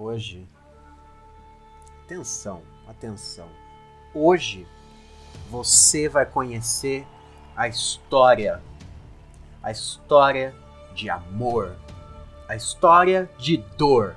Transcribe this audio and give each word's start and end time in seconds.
Hoje. 0.00 0.48
Atenção, 2.04 2.62
atenção. 2.86 3.48
Hoje 4.14 4.64
você 5.50 6.08
vai 6.08 6.24
conhecer 6.24 7.04
a 7.56 7.66
história. 7.66 8.62
A 9.60 9.72
história 9.72 10.54
de 10.94 11.10
amor. 11.10 11.74
A 12.48 12.54
história 12.54 13.28
de 13.38 13.56
dor. 13.76 14.14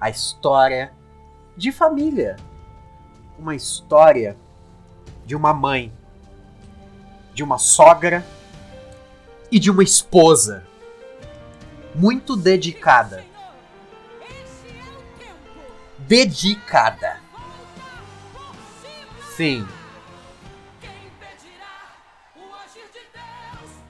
A 0.00 0.08
história 0.08 0.94
de 1.54 1.70
família. 1.70 2.36
Uma 3.38 3.54
história 3.54 4.34
de 5.26 5.36
uma 5.36 5.52
mãe, 5.52 5.92
de 7.34 7.42
uma 7.42 7.58
sogra 7.58 8.24
e 9.50 9.58
de 9.58 9.70
uma 9.70 9.82
esposa 9.82 10.66
muito 11.94 12.34
dedicada 12.34 13.30
dedicada. 16.06 17.20
Sim. 19.36 19.66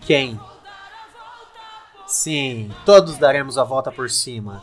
Quem? 0.01 0.41
Sim, 2.07 2.71
todos 2.85 3.17
daremos 3.19 3.57
a 3.57 3.65
volta 3.65 3.91
por 3.91 4.11
cima. 4.11 4.63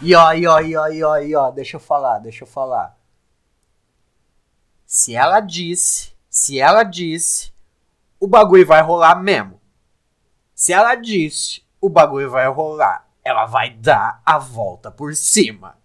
E 0.00 0.14
ó, 0.14 0.32
e 0.32 0.46
ó, 0.46 0.60
e 0.60 0.76
ó, 0.76 0.88
e 0.88 1.02
ó, 1.02 1.16
e 1.18 1.34
ó, 1.34 1.50
deixa 1.50 1.76
eu 1.76 1.80
falar, 1.80 2.18
deixa 2.18 2.42
eu 2.42 2.48
falar. 2.48 2.98
Se 4.84 5.14
ela 5.14 5.40
disse, 5.40 6.12
se 6.28 6.58
ela 6.58 6.82
disse, 6.82 7.52
o 8.18 8.26
bagulho 8.26 8.66
vai 8.66 8.82
rolar 8.82 9.14
mesmo. 9.14 9.60
Se 10.54 10.72
ela 10.72 10.94
disse, 10.96 11.62
o 11.82 11.88
bagulho 11.88 12.30
vai 12.30 12.46
rolar. 12.46 13.08
Ela 13.24 13.44
vai 13.44 13.70
dar 13.70 14.22
a 14.24 14.38
volta 14.38 14.90
por 14.90 15.14
cima. 15.16 15.76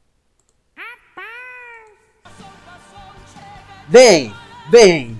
Vem, 3.89 4.33
vem. 4.69 5.19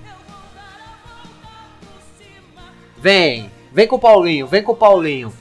Vem, 2.96 3.50
vem 3.72 3.88
com 3.88 3.96
o 3.96 3.98
Paulinho, 3.98 4.46
vem 4.46 4.62
com 4.62 4.72
o 4.72 4.76
Paulinho. 4.76 5.32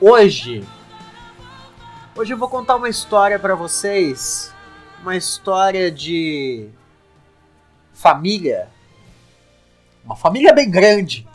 Hoje, 0.00 0.66
hoje 2.14 2.32
eu 2.32 2.38
vou 2.38 2.48
contar 2.48 2.76
uma 2.76 2.88
história 2.88 3.38
para 3.38 3.54
vocês, 3.54 4.54
uma 5.00 5.16
história 5.16 5.90
de 5.90 6.68
família, 7.94 8.68
uma 10.04 10.14
família 10.14 10.52
bem 10.52 10.70
grande. 10.70 11.26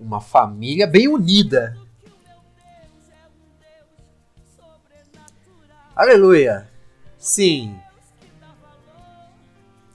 Uma 0.00 0.20
família 0.20 0.86
bem 0.86 1.08
unida. 1.08 1.76
Aleluia. 5.94 6.68
Sim. 7.18 7.76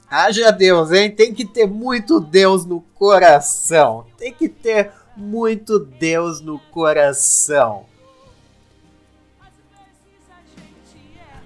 Haja 0.09 0.51
Deus, 0.51 0.91
hein? 0.91 1.09
Tem 1.09 1.33
que 1.33 1.45
ter 1.45 1.65
muito 1.65 2.19
Deus 2.19 2.65
no 2.65 2.81
coração. 2.81 4.05
Tem 4.17 4.33
que 4.33 4.47
ter 4.49 4.91
muito 5.15 5.79
Deus 5.79 6.41
no 6.41 6.59
coração. 6.59 7.85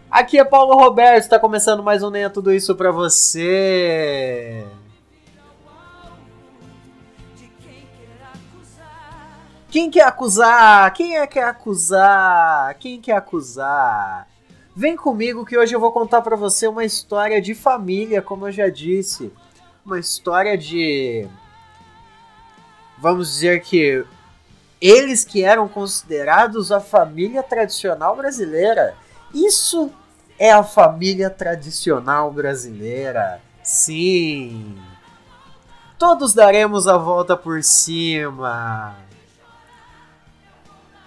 Aqui 0.10 0.40
é 0.40 0.44
Paulo 0.44 0.80
Roberto, 0.80 1.24
está 1.24 1.38
começando 1.38 1.84
mais 1.84 2.02
um 2.02 2.10
Nem 2.10 2.30
Tudo 2.30 2.52
Isso 2.52 2.76
para 2.76 2.92
você. 2.92 4.66
Quem 9.70 9.92
quer 9.92 10.08
acusar? 10.08 10.92
Quem 10.94 11.18
é 11.18 11.28
que 11.28 11.40
acusar? 11.40 12.74
Quem 12.76 13.02
quer 13.02 13.18
acusar? 13.18 14.28
Vem 14.74 14.96
comigo 14.96 15.46
que 15.46 15.58
hoje 15.58 15.76
eu 15.76 15.80
vou 15.80 15.92
contar 15.92 16.22
para 16.22 16.38
você 16.38 16.68
uma 16.68 16.86
história 16.86 17.42
de 17.42 17.54
família, 17.54 18.22
como 18.22 18.48
eu 18.48 18.52
já 18.52 18.70
disse. 18.70 19.32
Uma 19.86 20.00
história 20.00 20.58
de. 20.58 21.28
Vamos 22.98 23.30
dizer 23.30 23.62
que. 23.62 24.06
Eles 24.80 25.26
que 25.26 25.44
eram 25.44 25.68
considerados 25.68 26.72
a 26.72 26.80
família 26.80 27.44
tradicional 27.44 28.16
brasileira. 28.16 28.96
Isso 29.34 29.92
é 30.40 30.52
a 30.52 30.64
família 30.64 31.30
tradicional 31.30 32.32
brasileira. 32.32 33.42
Sim. 33.64 34.78
Todos 35.98 36.34
daremos 36.34 36.88
a 36.88 36.96
volta 36.96 37.36
por 37.36 37.64
cima. 37.64 39.07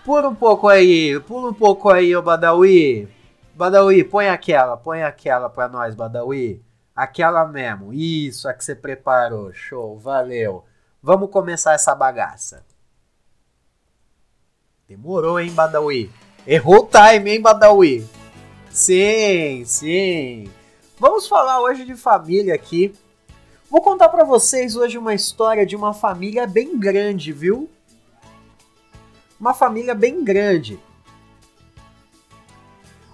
Pula 0.05 0.29
um 0.29 0.35
pouco 0.35 0.67
aí, 0.67 1.21
pula 1.21 1.51
um 1.51 1.55
pouco 1.55 1.91
aí, 1.91 2.17
ô 2.17 2.23
Badawi. 2.23 3.09
Badawi, 3.55 4.03
põe 4.05 4.29
aquela, 4.29 4.77
põe 4.77 5.03
aquela 5.03 5.51
pra 5.51 5.69
nós, 5.69 5.95
Badawi. 5.95 6.63
Aquela 6.97 7.47
mesmo, 7.47 7.93
isso, 7.93 8.49
a 8.49 8.55
que 8.55 8.65
você 8.65 8.75
preparou. 8.75 9.53
Show, 9.53 9.99
valeu. 9.99 10.65
Vamos 11.03 11.31
começar 11.31 11.75
essa 11.75 11.95
bagaça. 11.95 12.65
Demorou, 14.89 15.39
hein, 15.39 15.53
Badawi? 15.53 16.11
Errou 16.47 16.85
o 16.85 16.89
time, 16.89 17.33
hein, 17.33 17.41
Badawi? 17.41 18.07
Sim, 18.71 19.65
sim. 19.67 20.51
Vamos 20.99 21.29
falar 21.29 21.61
hoje 21.61 21.85
de 21.85 21.95
família 21.95 22.55
aqui. 22.55 22.95
Vou 23.71 23.83
contar 23.83 24.09
para 24.09 24.25
vocês 24.25 24.77
hoje 24.77 24.97
uma 24.97 25.15
história 25.15 25.65
de 25.65 25.77
uma 25.77 25.93
família 25.93 26.47
bem 26.47 26.79
grande, 26.79 27.33
viu? 27.33 27.71
Uma 29.41 29.55
família 29.55 29.95
bem 29.95 30.23
grande. 30.23 30.79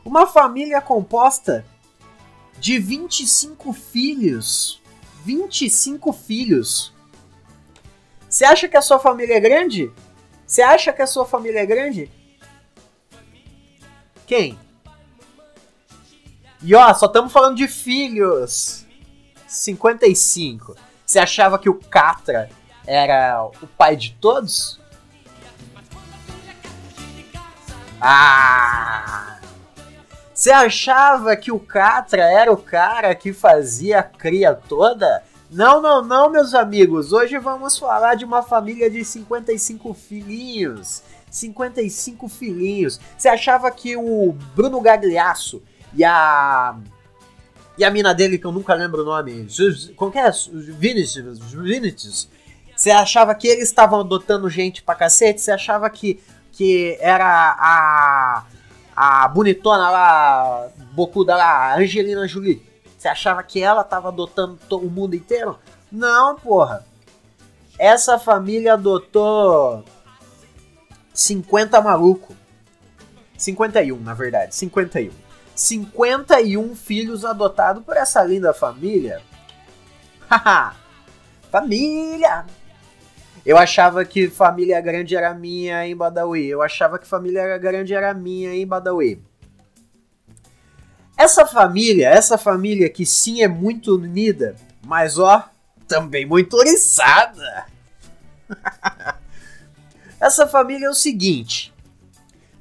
Uma 0.04 0.26
família 0.26 0.80
composta 0.80 1.64
de 2.58 2.78
25 2.78 3.72
filhos. 3.72 4.82
25 5.24 6.12
filhos. 6.12 6.92
Você 8.28 8.44
acha 8.44 8.68
que 8.68 8.76
a 8.76 8.82
sua 8.82 8.98
família 8.98 9.36
é 9.36 9.40
grande? 9.40 9.90
Você 10.44 10.62
acha 10.62 10.92
que 10.92 11.02
a 11.02 11.06
sua 11.06 11.24
família 11.24 11.60
é 11.60 11.66
grande? 11.66 12.10
Quem? 14.26 14.58
E 16.62 16.74
ó, 16.74 16.92
só 16.92 17.06
estamos 17.06 17.32
falando 17.32 17.56
de 17.56 17.68
filhos. 17.68 18.84
55. 19.46 20.76
Você 21.04 21.20
achava 21.20 21.58
que 21.58 21.68
o 21.68 21.74
Catra 21.74 22.50
era 22.84 23.44
o 23.44 23.66
pai 23.66 23.94
de 23.94 24.12
todos? 24.20 24.80
Ah! 28.00 29.38
Você 30.34 30.50
achava 30.50 31.34
que 31.34 31.50
o 31.50 31.58
Catra 31.58 32.22
era 32.22 32.52
o 32.52 32.58
cara 32.58 33.14
que 33.14 33.32
fazia 33.32 34.00
a 34.00 34.02
cria 34.02 34.54
toda? 34.54 35.22
Não, 35.50 35.80
não, 35.80 36.04
não, 36.04 36.28
meus 36.28 36.52
amigos. 36.54 37.12
Hoje 37.12 37.38
vamos 37.38 37.78
falar 37.78 38.16
de 38.16 38.24
uma 38.24 38.42
família 38.42 38.90
de 38.90 39.04
55 39.04 39.94
filhinhos. 39.94 41.02
55 41.30 42.28
filhinhos. 42.28 43.00
Você 43.16 43.28
achava 43.28 43.70
que 43.70 43.96
o 43.96 44.32
Bruno 44.54 44.80
Gagliasso 44.80 45.62
e 45.94 46.04
a. 46.04 46.76
E 47.78 47.84
a 47.84 47.90
mina 47.90 48.14
dele, 48.14 48.38
que 48.38 48.46
eu 48.46 48.52
nunca 48.52 48.74
lembro 48.74 49.02
o 49.02 49.04
nome. 49.04 49.46
Como 49.96 50.10
que 50.10 50.18
é? 50.18 50.30
Vinicius. 50.52 51.38
Vinicius. 51.38 52.28
Você 52.74 52.90
achava 52.90 53.34
que 53.34 53.48
eles 53.48 53.68
estavam 53.68 54.00
adotando 54.00 54.50
gente 54.50 54.82
pra 54.82 54.94
cacete? 54.94 55.40
Você 55.40 55.50
achava 55.50 55.88
que 55.88 56.20
que 56.56 56.96
era 57.00 57.56
a 57.58 58.44
a 58.96 59.28
bonitona 59.28 59.90
lá, 59.90 60.68
bocuda 60.92 61.36
lá, 61.36 61.76
Angelina 61.76 62.26
Jolie. 62.26 62.62
Você 62.96 63.08
achava 63.08 63.42
que 63.42 63.62
ela 63.62 63.84
tava 63.84 64.08
adotando 64.08 64.58
o 64.70 64.90
mundo 64.90 65.14
inteiro? 65.14 65.58
Não, 65.92 66.34
porra. 66.36 66.84
Essa 67.78 68.18
família 68.18 68.72
adotou 68.72 69.84
50 71.12 71.78
maluco. 71.82 72.34
51, 73.36 74.00
na 74.00 74.14
verdade, 74.14 74.54
51. 74.54 75.12
51 75.54 76.74
filhos 76.74 77.22
adotados 77.22 77.84
por 77.84 77.98
essa 77.98 78.24
linda 78.24 78.54
família. 78.54 79.20
Haha! 80.28 80.74
família! 81.50 82.46
Eu 83.46 83.56
achava 83.56 84.04
que 84.04 84.28
família 84.28 84.80
grande 84.80 85.14
era 85.14 85.32
minha 85.32 85.86
em 85.86 85.94
Badawi. 85.94 86.48
Eu 86.48 86.62
achava 86.62 86.98
que 86.98 87.06
família 87.06 87.56
grande 87.56 87.94
era 87.94 88.12
minha 88.12 88.52
em 88.52 88.66
Badawi. 88.66 89.22
Essa 91.16 91.46
família, 91.46 92.08
essa 92.08 92.36
família 92.36 92.90
que 92.90 93.06
sim 93.06 93.42
é 93.42 93.46
muito 93.46 93.94
unida, 93.94 94.56
mas 94.84 95.16
ó, 95.16 95.48
também 95.86 96.26
muito 96.26 96.56
oriçada. 96.56 97.66
essa 100.18 100.48
família 100.48 100.86
é 100.86 100.90
o 100.90 100.94
seguinte: 100.94 101.72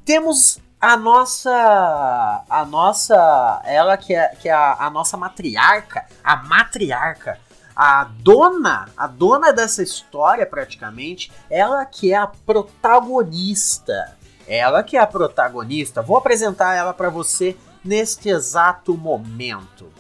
temos 0.06 0.60
a 0.80 0.96
nossa, 0.96 2.46
a 2.48 2.64
nossa, 2.64 3.60
ela 3.66 3.98
que 3.98 4.14
é, 4.14 4.28
que 4.36 4.48
é 4.48 4.54
a, 4.54 4.86
a 4.86 4.90
nossa 4.92 5.18
matriarca, 5.18 6.06
a 6.24 6.36
matriarca, 6.36 7.40
a 7.76 8.06
dona, 8.06 8.88
a 8.96 9.06
dona 9.06 9.52
dessa 9.52 9.84
história 9.84 10.46
praticamente, 10.46 11.32
ela 11.50 11.86
que 11.86 12.14
é 12.14 12.18
a 12.18 12.28
protagonista. 12.28 14.16
Ela 14.48 14.84
que 14.84 14.96
é 14.96 15.00
a 15.00 15.08
protagonista. 15.08 16.02
Vou 16.02 16.18
apresentar 16.18 16.76
ela 16.76 16.94
para 16.94 17.10
você 17.10 17.58
neste 17.84 18.30
exato 18.30 18.96
momento. 18.96 19.92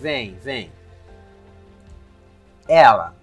Vem, 0.00 0.36
vem. 0.36 0.72
Ela. 2.66 3.14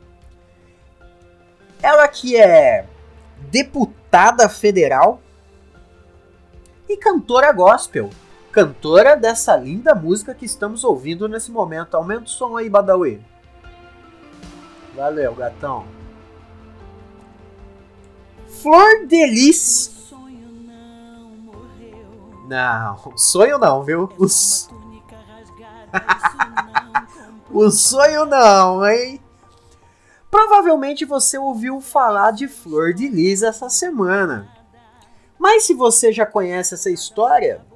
Ela 1.82 2.08
que 2.08 2.38
é 2.38 2.86
deputada 3.50 4.48
federal 4.50 5.22
e 6.88 6.98
cantora 6.98 7.52
gospel 7.52 8.10
cantora 8.57 9.15
dessa 9.15 9.56
linda 9.56 9.94
música 9.94 10.33
que 10.33 10.44
estamos 10.44 10.83
ouvindo 10.83 11.30
nesse 11.30 11.51
momento. 11.51 11.95
Aumenta 11.95 12.24
o 12.24 12.27
som 12.27 12.57
aí, 12.57 12.68
Badawi. 12.68 13.24
Valeu, 14.95 15.36
gatão. 15.36 15.86
Flor 18.48 19.06
Delis. 19.06 20.12
Não, 22.48 23.13
sonho 23.15 23.59
não, 23.59 23.83
viu? 23.83 24.09
O, 24.18 24.25
o 27.53 27.69
sonho 27.69 28.25
não, 28.25 28.83
hein? 28.88 29.21
Provavelmente 30.31 31.06
você 31.06 31.38
ouviu 31.38 31.80
falar 31.80 32.31
de 32.31 32.48
Flor 32.48 32.92
de 32.92 33.07
Lis 33.07 33.44
essa 33.44 33.69
semana. 33.69 34.50
Mas 35.38 35.62
se 35.62 35.75
você 35.75 36.12
já 36.12 36.25
conhece 36.25 36.74
essa 36.74 36.89
história, 36.89 37.67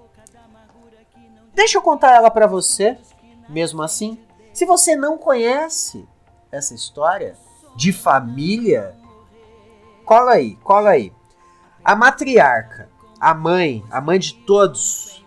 Deixa 1.53 1.77
eu 1.77 1.81
contar 1.81 2.15
ela 2.15 2.31
para 2.31 2.47
você, 2.47 2.97
mesmo 3.49 3.81
assim. 3.81 4.19
Se 4.53 4.65
você 4.65 4.95
não 4.95 5.17
conhece 5.17 6.07
essa 6.51 6.73
história 6.73 7.35
de 7.75 7.91
família, 7.91 8.95
cola 10.05 10.31
aí, 10.31 10.55
cola 10.57 10.91
aí. 10.91 11.13
A 11.83 11.95
matriarca, 11.95 12.89
a 13.19 13.33
mãe, 13.33 13.83
a 13.89 13.99
mãe 13.99 14.19
de 14.19 14.33
todos, 14.33 15.25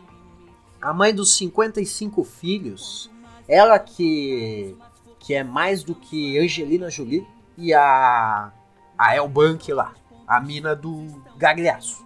a 0.80 0.92
mãe 0.92 1.14
dos 1.14 1.36
55 1.36 2.22
filhos, 2.24 3.10
ela 3.48 3.78
que 3.78 4.76
que 5.18 5.32
é 5.32 5.42
mais 5.42 5.82
do 5.82 5.94
que 5.94 6.38
Angelina 6.38 6.90
Jolie 6.90 7.26
e 7.56 7.72
a 7.72 8.52
a 8.96 9.16
Elbank 9.16 9.72
lá, 9.72 9.94
a 10.26 10.38
mina 10.40 10.76
do 10.76 11.22
Gagliasso. 11.36 12.04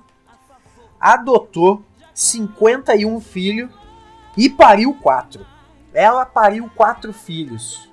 Adotou 1.00 1.82
51 2.14 3.20
filhos 3.20 3.70
e 4.38 4.48
pariu 4.48 4.94
quatro. 4.94 5.44
Ela 5.92 6.24
pariu 6.24 6.70
quatro 6.76 7.12
filhos. 7.12 7.90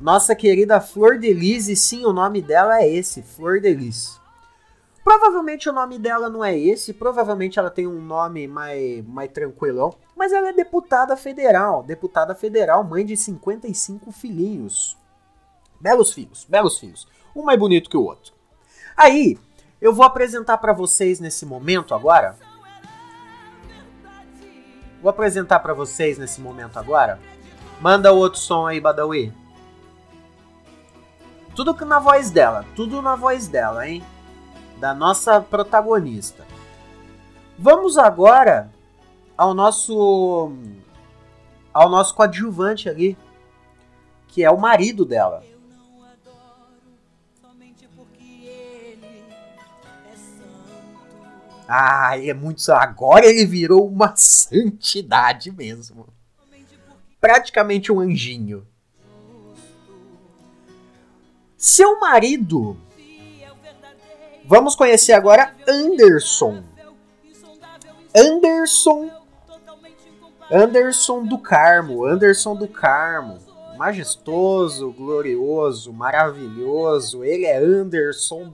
Nossa 0.00 0.34
querida 0.36 0.80
Flor 0.80 1.18
de 1.18 1.32
Lis, 1.32 1.68
e 1.68 1.74
sim, 1.74 2.06
o 2.06 2.12
nome 2.12 2.40
dela 2.40 2.80
é 2.80 2.88
esse, 2.88 3.20
Flor 3.20 3.60
de 3.60 3.74
Lis. 3.74 4.20
Provavelmente 5.02 5.68
o 5.68 5.72
nome 5.72 5.98
dela 5.98 6.30
não 6.30 6.44
é 6.44 6.56
esse, 6.56 6.92
provavelmente 6.92 7.58
ela 7.58 7.70
tem 7.70 7.88
um 7.88 8.00
nome 8.00 8.46
mais, 8.46 9.04
mais 9.06 9.32
tranquilão, 9.32 9.96
mas 10.16 10.32
ela 10.32 10.50
é 10.50 10.52
deputada 10.52 11.16
federal, 11.16 11.82
deputada 11.82 12.32
federal, 12.32 12.84
mãe 12.84 13.04
de 13.04 13.16
55 13.16 14.12
filhinhos. 14.12 14.96
Belos 15.80 16.12
filhos, 16.12 16.46
belos 16.48 16.78
filhos. 16.78 17.08
Um 17.34 17.42
mais 17.42 17.58
bonito 17.58 17.90
que 17.90 17.96
o 17.96 18.04
outro. 18.04 18.32
Aí, 18.96 19.36
eu 19.80 19.92
vou 19.92 20.04
apresentar 20.04 20.58
para 20.58 20.72
vocês 20.72 21.18
nesse 21.18 21.44
momento 21.44 21.92
agora 21.92 22.36
Vou 25.02 25.10
apresentar 25.10 25.58
para 25.58 25.74
vocês 25.74 26.16
nesse 26.16 26.40
momento 26.40 26.78
agora. 26.78 27.18
Manda 27.80 28.12
outro 28.12 28.38
som 28.38 28.68
aí, 28.68 28.80
Badawi. 28.80 29.34
Tudo 31.56 31.74
na 31.84 31.98
voz 31.98 32.30
dela, 32.30 32.64
tudo 32.76 33.02
na 33.02 33.16
voz 33.16 33.48
dela, 33.48 33.86
hein? 33.86 34.02
Da 34.78 34.94
nossa 34.94 35.40
protagonista. 35.40 36.46
Vamos 37.58 37.98
agora 37.98 38.70
ao 39.36 39.52
nosso 39.52 40.52
ao 41.74 41.88
nosso 41.88 42.14
coadjuvante 42.14 42.88
ali, 42.88 43.18
que 44.28 44.44
é 44.44 44.50
o 44.50 44.60
marido 44.60 45.04
dela. 45.04 45.42
Ah, 51.74 52.18
ele 52.18 52.28
é 52.28 52.34
muito. 52.34 52.70
Agora 52.70 53.24
ele 53.24 53.46
virou 53.46 53.88
uma 53.88 54.14
santidade 54.14 55.50
mesmo. 55.50 56.06
Praticamente 57.18 57.90
um 57.90 57.98
anjinho. 57.98 58.66
Seu 61.56 61.98
marido. 61.98 62.76
Vamos 64.44 64.74
conhecer 64.74 65.14
agora 65.14 65.56
Anderson. 65.66 66.62
Anderson. 68.14 69.10
Anderson 70.50 71.24
do 71.24 71.38
Carmo. 71.38 72.04
Anderson 72.04 72.54
do 72.54 72.68
Carmo. 72.68 73.38
Majestoso, 73.78 74.92
glorioso, 74.92 75.90
maravilhoso. 75.90 77.24
Ele 77.24 77.46
é 77.46 77.56
Anderson. 77.56 78.52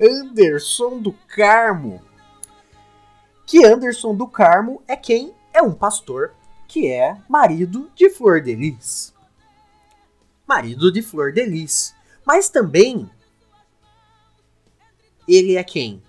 Anderson 0.00 0.98
do 0.98 1.12
Carmo 1.28 2.00
que 3.46 3.64
Anderson 3.64 4.14
do 4.14 4.26
Carmo 4.26 4.82
é 4.88 4.96
quem? 4.96 5.34
É 5.52 5.62
um 5.62 5.72
pastor 5.72 6.34
que 6.66 6.90
é 6.90 7.16
marido 7.28 7.90
de 7.94 8.10
Flor 8.10 8.40
de 8.40 8.54
Lis. 8.54 9.14
Marido 10.46 10.90
de 10.90 11.02
Flor 11.02 11.32
de 11.32 11.44
Lis. 11.44 11.94
Mas 12.24 12.48
também 12.48 13.08
ele 15.28 15.56
é 15.56 15.64
quem? 15.64 16.02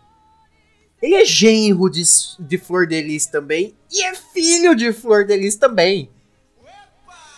Ele 1.01 1.15
é 1.15 1.25
genro 1.25 1.89
de, 1.89 2.03
de 2.39 2.57
Flor 2.57 2.87
de 2.87 3.01
Lis 3.01 3.25
também 3.25 3.75
e 3.91 4.03
é 4.03 4.15
filho 4.15 4.75
de 4.75 4.91
Flor 4.93 5.25
de 5.25 5.35
Lis 5.35 5.55
também. 5.55 6.09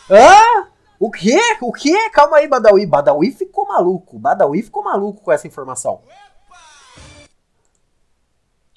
Hã? 0.10 0.68
O 1.00 1.12
quê? 1.12 1.38
O 1.62 1.72
quê? 1.72 2.10
Calma 2.12 2.38
aí, 2.38 2.48
Badawi. 2.48 2.86
Badawi 2.86 3.32
ficou 3.32 3.68
maluco. 3.68 4.18
Badawi 4.18 4.64
ficou 4.64 4.84
maluco 4.84 5.22
com 5.22 5.32
essa 5.32 5.48
informação 5.48 6.02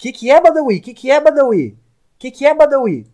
que, 0.01 0.11
que 0.11 0.31
é 0.31 0.41
Badawi? 0.41 0.77
O 0.77 0.81
que, 0.81 0.93
que 0.95 1.11
é 1.11 1.21
Badawi? 1.21 1.67
O 1.69 1.77
que, 2.17 2.31
que 2.31 2.43
é 2.43 2.55
Badawi? 2.55 3.05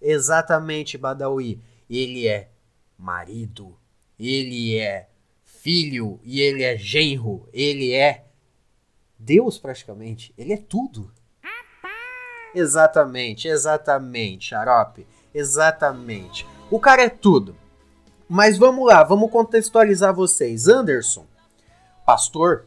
Exatamente, 0.00 0.96
Badawi. 0.96 1.60
Ele 1.90 2.26
é 2.26 2.50
marido, 2.96 3.76
ele 4.18 4.78
é 4.78 5.10
filho 5.44 6.18
e 6.24 6.40
ele 6.40 6.62
é 6.62 6.78
genro, 6.78 7.46
ele 7.52 7.92
é 7.92 8.28
Deus 9.18 9.58
praticamente, 9.58 10.32
ele 10.38 10.54
é 10.54 10.56
tudo. 10.56 11.12
Exatamente, 12.54 13.46
exatamente, 13.46 14.46
Xarope, 14.46 15.06
exatamente. 15.34 16.46
O 16.70 16.80
cara 16.80 17.02
é 17.02 17.10
tudo. 17.10 17.54
Mas 18.26 18.56
vamos 18.56 18.86
lá, 18.86 19.04
vamos 19.04 19.30
contextualizar 19.30 20.14
vocês. 20.14 20.66
Anderson, 20.66 21.26
pastor, 22.06 22.66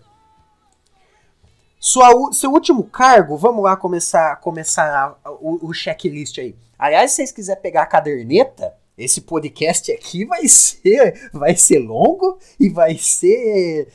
sua, 1.84 2.32
seu 2.32 2.52
último 2.52 2.84
cargo, 2.84 3.36
vamos 3.36 3.64
lá 3.64 3.76
começar, 3.76 4.36
começar 4.36 5.20
o, 5.26 5.68
o 5.68 5.74
checklist 5.74 6.38
aí. 6.38 6.56
Aliás, 6.78 7.10
se 7.10 7.16
vocês 7.16 7.32
quiserem 7.32 7.60
pegar 7.60 7.82
a 7.82 7.88
caderneta, 7.88 8.72
esse 8.96 9.22
podcast 9.22 9.92
aqui 9.92 10.24
vai 10.24 10.48
ser, 10.48 11.32
vai 11.34 11.56
ser 11.56 11.80
longo 11.80 12.38
e 12.60 12.70
vai 12.70 13.00
ser 13.00 13.88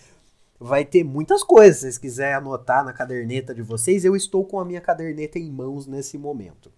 vai 0.59 0.85
ter 0.85 1.05
muitas 1.05 1.45
coisas. 1.45 1.77
Se 1.77 1.83
vocês 1.83 1.99
quiserem 1.99 2.35
anotar 2.35 2.85
na 2.85 2.93
caderneta 2.93 3.55
de 3.55 3.63
vocês, 3.63 4.05
eu 4.05 4.17
estou 4.17 4.45
com 4.45 4.59
a 4.59 4.65
minha 4.65 4.81
caderneta 4.81 5.39
em 5.39 5.49
mãos 5.49 5.87
nesse 5.87 6.19
momento. 6.19 6.73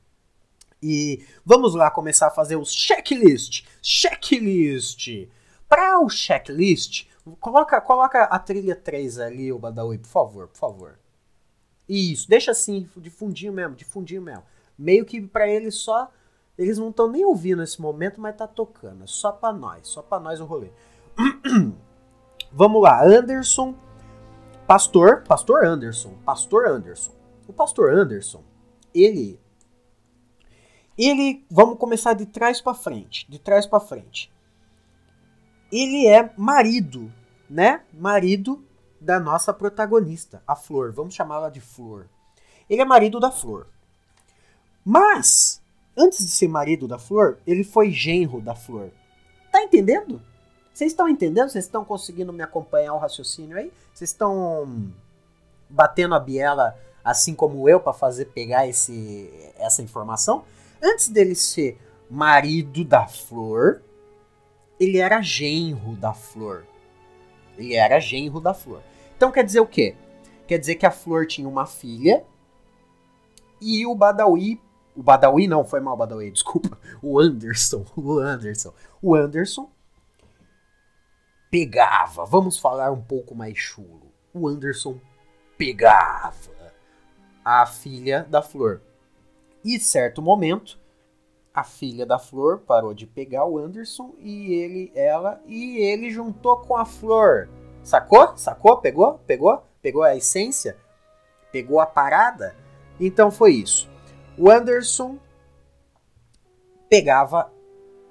E 0.83 1.25
vamos 1.43 1.75
lá 1.75 1.91
começar 1.91 2.27
a 2.27 2.33
fazer 2.33 2.57
os 2.57 2.71
checklist. 2.71 3.65
Checklist. 3.81 5.27
Para 5.67 6.01
o 6.01 6.11
checklist, 6.11 7.07
Coloca, 7.37 7.81
coloca 7.81 8.25
a 8.25 8.39
trilha 8.39 8.75
3 8.75 9.19
ali, 9.19 9.53
o 9.53 9.59
Badawi, 9.59 9.99
por 9.99 10.09
favor, 10.09 10.49
por 10.49 10.59
favor. 10.59 10.99
Isso, 11.89 12.29
deixa 12.29 12.51
assim, 12.51 12.89
de 12.97 13.11
fundinho 13.11 13.53
mesmo, 13.53 13.75
de 13.75 13.85
fundinho 13.85 14.23
mesmo. 14.23 14.43
Meio 14.79 15.05
que 15.05 15.21
para 15.21 15.49
eles 15.49 15.75
só. 15.77 16.11
Eles 16.57 16.77
não 16.77 16.91
estão 16.91 17.09
nem 17.09 17.25
ouvindo 17.25 17.61
nesse 17.61 17.81
momento, 17.81 18.21
mas 18.21 18.37
tá 18.37 18.47
tocando. 18.47 19.05
É 19.05 19.07
só 19.07 19.31
pra 19.31 19.53
nós, 19.53 19.87
só 19.87 20.03
pra 20.03 20.19
nós 20.19 20.41
o 20.41 20.45
rolê. 20.45 20.71
Vamos 22.53 22.83
lá, 22.83 23.05
Anderson. 23.05 23.75
Pastor, 24.67 25.23
Pastor 25.23 25.65
Anderson, 25.65 26.15
Pastor 26.25 26.67
Anderson. 26.67 27.13
O 27.47 27.53
Pastor 27.53 27.95
Anderson, 27.95 28.43
ele 28.95 29.41
ele, 30.99 31.47
vamos 31.49 31.79
começar 31.79 32.13
de 32.13 32.27
trás 32.27 32.61
para 32.61 32.75
frente, 32.75 33.25
de 33.31 33.39
trás 33.39 33.65
para 33.65 33.79
frente. 33.79 34.33
Ele 35.71 36.07
é 36.07 36.33
marido 36.37 37.13
né, 37.49 37.83
marido 37.93 38.63
da 39.01 39.19
nossa 39.19 39.53
protagonista, 39.53 40.43
a 40.47 40.55
Flor. 40.55 40.93
Vamos 40.93 41.15
chamá-la 41.15 41.49
de 41.49 41.61
Flor. 41.61 42.07
Ele 42.69 42.83
é 42.83 42.85
marido 42.85 43.19
da 43.19 43.31
Flor. 43.31 43.67
Mas, 44.85 45.63
antes 45.97 46.19
de 46.19 46.31
ser 46.31 46.49
marido 46.49 46.87
da 46.87 46.99
Flor, 46.99 47.39
ele 47.47 47.65
foi 47.65 47.91
genro 47.91 48.41
da 48.41 48.55
Flor. 48.55 48.91
Tá 49.51 49.63
entendendo? 49.63 50.21
Vocês 50.75 50.93
estão 50.93 51.09
entendendo? 51.09 51.49
Vocês 51.49 51.65
estão 51.65 51.85
conseguindo 51.85 52.33
me 52.33 52.43
acompanhar 52.43 52.95
o 52.95 52.99
raciocínio 52.99 53.57
aí? 53.57 53.73
Vocês 53.95 54.11
estão 54.11 54.93
batendo 55.69 56.15
a 56.15 56.21
biela 56.21 56.77
assim 57.05 57.35
como 57.35 57.69
eu 57.69 57.81
para 57.81 57.93
fazer 57.93 58.27
pegar 58.27 58.67
esse, 58.67 59.31
essa 59.57 59.83
informação? 59.83 60.45
Antes 60.83 61.09
dele 61.09 61.35
ser 61.35 61.81
marido 62.11 62.85
da 62.85 63.07
Flor, 63.07 63.83
ele 64.79 64.99
era 64.99 65.21
genro 65.21 65.97
da 65.97 66.13
Flor. 66.13 66.65
Ele 67.57 67.75
era 67.75 67.99
genro 67.99 68.41
da 68.41 68.55
Flor. 68.55 68.83
Então 69.17 69.33
quer 69.33 69.45
dizer 69.45 69.61
o 69.61 69.67
quê? 69.67 69.97
Quer 70.47 70.59
dizer 70.59 70.77
que 70.77 70.87
a 70.87 70.91
Flor 70.91 71.27
tinha 71.27 71.49
uma 71.49 71.67
filha 71.67 72.25
e 73.61 73.87
o 73.87 73.95
Badawi. 73.95 74.61
O 74.97 75.03
Badawi 75.03 75.47
não, 75.47 75.65
foi 75.65 75.81
mal 75.81 75.95
o 75.95 75.97
Badawi, 75.97 76.31
desculpa. 76.31 76.79
O 77.03 77.19
Anderson. 77.19 77.85
O 77.97 78.19
Anderson. 78.19 78.73
O 79.03 79.15
Anderson 79.15 79.71
pegava. 81.51 82.25
Vamos 82.25 82.59
falar 82.59 82.91
um 82.91 83.03
pouco 83.03 83.35
mais 83.35 83.57
chulo. 83.59 84.13
O 84.33 84.49
Anderson 84.49 84.99
pegava 85.57 86.33
a 87.45 87.67
filha 87.67 88.27
da 88.29 88.43
Flor. 88.43 88.81
E 89.65 89.79
certo 89.81 90.23
momento, 90.23 90.79
a 91.59 91.65
filha 91.65 92.07
da 92.07 92.21
Flor 92.21 92.59
parou 92.61 92.95
de 92.95 93.05
pegar 93.05 93.45
o 93.45 93.59
Anderson 93.59 94.15
e 94.21 94.55
ele, 94.55 94.93
ela, 94.95 95.41
e 95.45 95.79
ele 95.79 96.09
juntou 96.09 96.59
com 96.59 96.77
a 96.77 96.85
Flor. 96.85 97.49
Sacou? 97.83 98.37
Sacou? 98.37 98.79
Pegou? 98.79 99.19
Pegou? 99.27 99.65
Pegou 99.83 100.05
a 100.05 100.15
essência? 100.15 100.77
Pegou 101.51 101.81
a 101.81 101.87
parada? 101.87 102.55
Então 103.01 103.31
foi 103.31 103.55
isso. 103.55 103.91
O 104.37 104.49
Anderson 104.49 105.19
pegava 106.89 107.51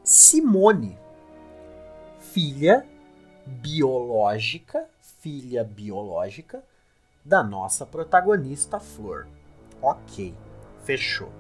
Simone, 0.03 0.99
filha 2.19 2.85
biológica, 3.45 4.89
filha 5.21 5.63
biológica 5.63 6.61
da 7.23 7.41
nossa 7.41 7.85
protagonista 7.85 8.77
Flor. 8.77 9.25
Ok, 9.81 10.33
fechou. 10.83 11.31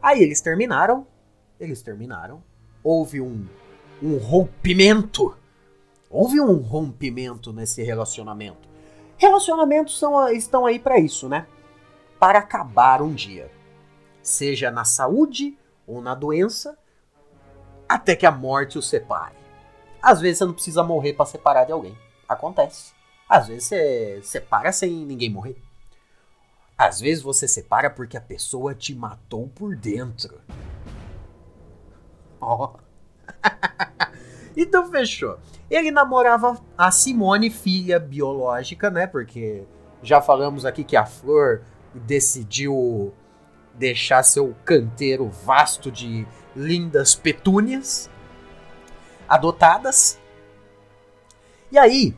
Aí 0.00 0.22
eles 0.22 0.40
terminaram, 0.40 1.06
eles 1.58 1.82
terminaram. 1.82 2.42
Houve 2.82 3.20
um, 3.20 3.46
um 4.02 4.18
rompimento. 4.18 5.36
Houve 6.10 6.40
um 6.40 6.56
rompimento 6.56 7.52
nesse 7.52 7.82
relacionamento. 7.82 8.68
Relacionamentos 9.16 9.98
são, 9.98 10.28
estão 10.28 10.66
aí 10.66 10.78
para 10.78 10.98
isso, 10.98 11.28
né? 11.28 11.46
Para 12.18 12.38
acabar 12.38 13.00
um 13.02 13.12
dia. 13.12 13.50
Seja 14.22 14.70
na 14.70 14.84
saúde 14.84 15.56
ou 15.86 16.00
na 16.00 16.14
doença, 16.14 16.78
até 17.88 18.16
que 18.16 18.26
a 18.26 18.30
morte 18.30 18.78
os 18.78 18.88
separe. 18.88 19.36
Às 20.00 20.20
vezes 20.20 20.38
você 20.38 20.44
não 20.44 20.52
precisa 20.52 20.82
morrer 20.82 21.14
para 21.14 21.26
separar 21.26 21.64
de 21.64 21.72
alguém. 21.72 21.96
Acontece. 22.28 22.92
Às 23.28 23.48
vezes 23.48 23.64
você 23.64 24.20
separa 24.22 24.72
sem 24.72 24.90
ninguém 24.90 25.30
morrer. 25.30 25.56
Às 26.76 27.00
vezes 27.00 27.22
você 27.22 27.46
separa 27.46 27.88
porque 27.88 28.16
a 28.16 28.20
pessoa 28.20 28.74
te 28.74 28.94
matou 28.94 29.48
por 29.48 29.76
dentro. 29.76 30.40
Ó. 32.44 32.74
Então 34.56 34.88
fechou. 34.90 35.38
Ele 35.68 35.90
namorava 35.90 36.60
a 36.78 36.90
Simone, 36.90 37.50
filha 37.50 37.98
biológica, 37.98 38.90
né? 38.90 39.06
Porque 39.06 39.64
já 40.02 40.20
falamos 40.20 40.64
aqui 40.64 40.84
que 40.84 40.96
a 40.96 41.04
Flor 41.04 41.62
decidiu 41.92 43.12
deixar 43.74 44.22
seu 44.22 44.54
canteiro 44.64 45.28
vasto 45.28 45.90
de 45.90 46.26
lindas 46.54 47.14
petúnias 47.14 48.08
adotadas. 49.28 50.20
E 51.72 51.78
aí, 51.78 52.14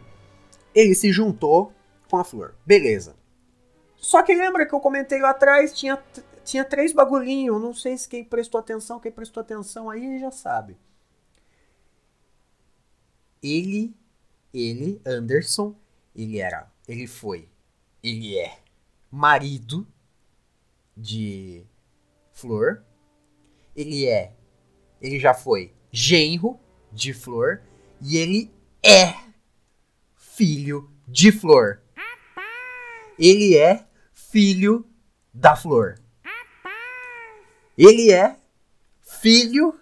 ele 0.74 0.94
se 0.94 1.10
juntou 1.10 1.72
com 2.10 2.18
a 2.18 2.24
Flor. 2.24 2.54
Beleza. 2.66 3.14
Só 3.96 4.22
que 4.22 4.34
lembra 4.34 4.66
que 4.66 4.74
eu 4.74 4.80
comentei 4.80 5.20
lá 5.20 5.30
atrás, 5.30 5.72
tinha, 5.72 5.98
tinha 6.46 6.64
três 6.64 6.92
bagulhinhos. 6.92 7.60
Não 7.60 7.74
sei 7.74 7.98
se 7.98 8.08
quem 8.08 8.24
prestou 8.24 8.60
atenção, 8.60 9.00
quem 9.00 9.12
prestou 9.12 9.40
atenção 9.40 9.90
aí 9.90 10.18
já 10.18 10.30
sabe. 10.30 10.78
Ele, 13.42 13.94
ele, 14.54 15.00
Anderson, 15.04 15.76
ele 16.14 16.38
era, 16.38 16.72
ele 16.88 17.06
foi, 17.06 17.48
ele 18.02 18.38
é 18.38 18.60
marido 19.10 19.86
de 20.96 21.66
Flor. 22.32 22.82
Ele 23.74 24.06
é, 24.06 24.32
ele 25.00 25.18
já 25.20 25.34
foi 25.34 25.74
genro 25.92 26.58
de 26.90 27.12
Flor 27.12 27.60
e 28.00 28.16
ele 28.16 28.50
é 28.82 29.14
filho 30.14 30.90
de 31.06 31.30
Flor. 31.30 31.82
Ele 33.18 33.56
é 33.56 33.86
filho 34.14 34.86
da 35.32 35.54
Flor. 35.54 36.05
Ele 37.76 38.10
é 38.10 38.36
filho 39.02 39.78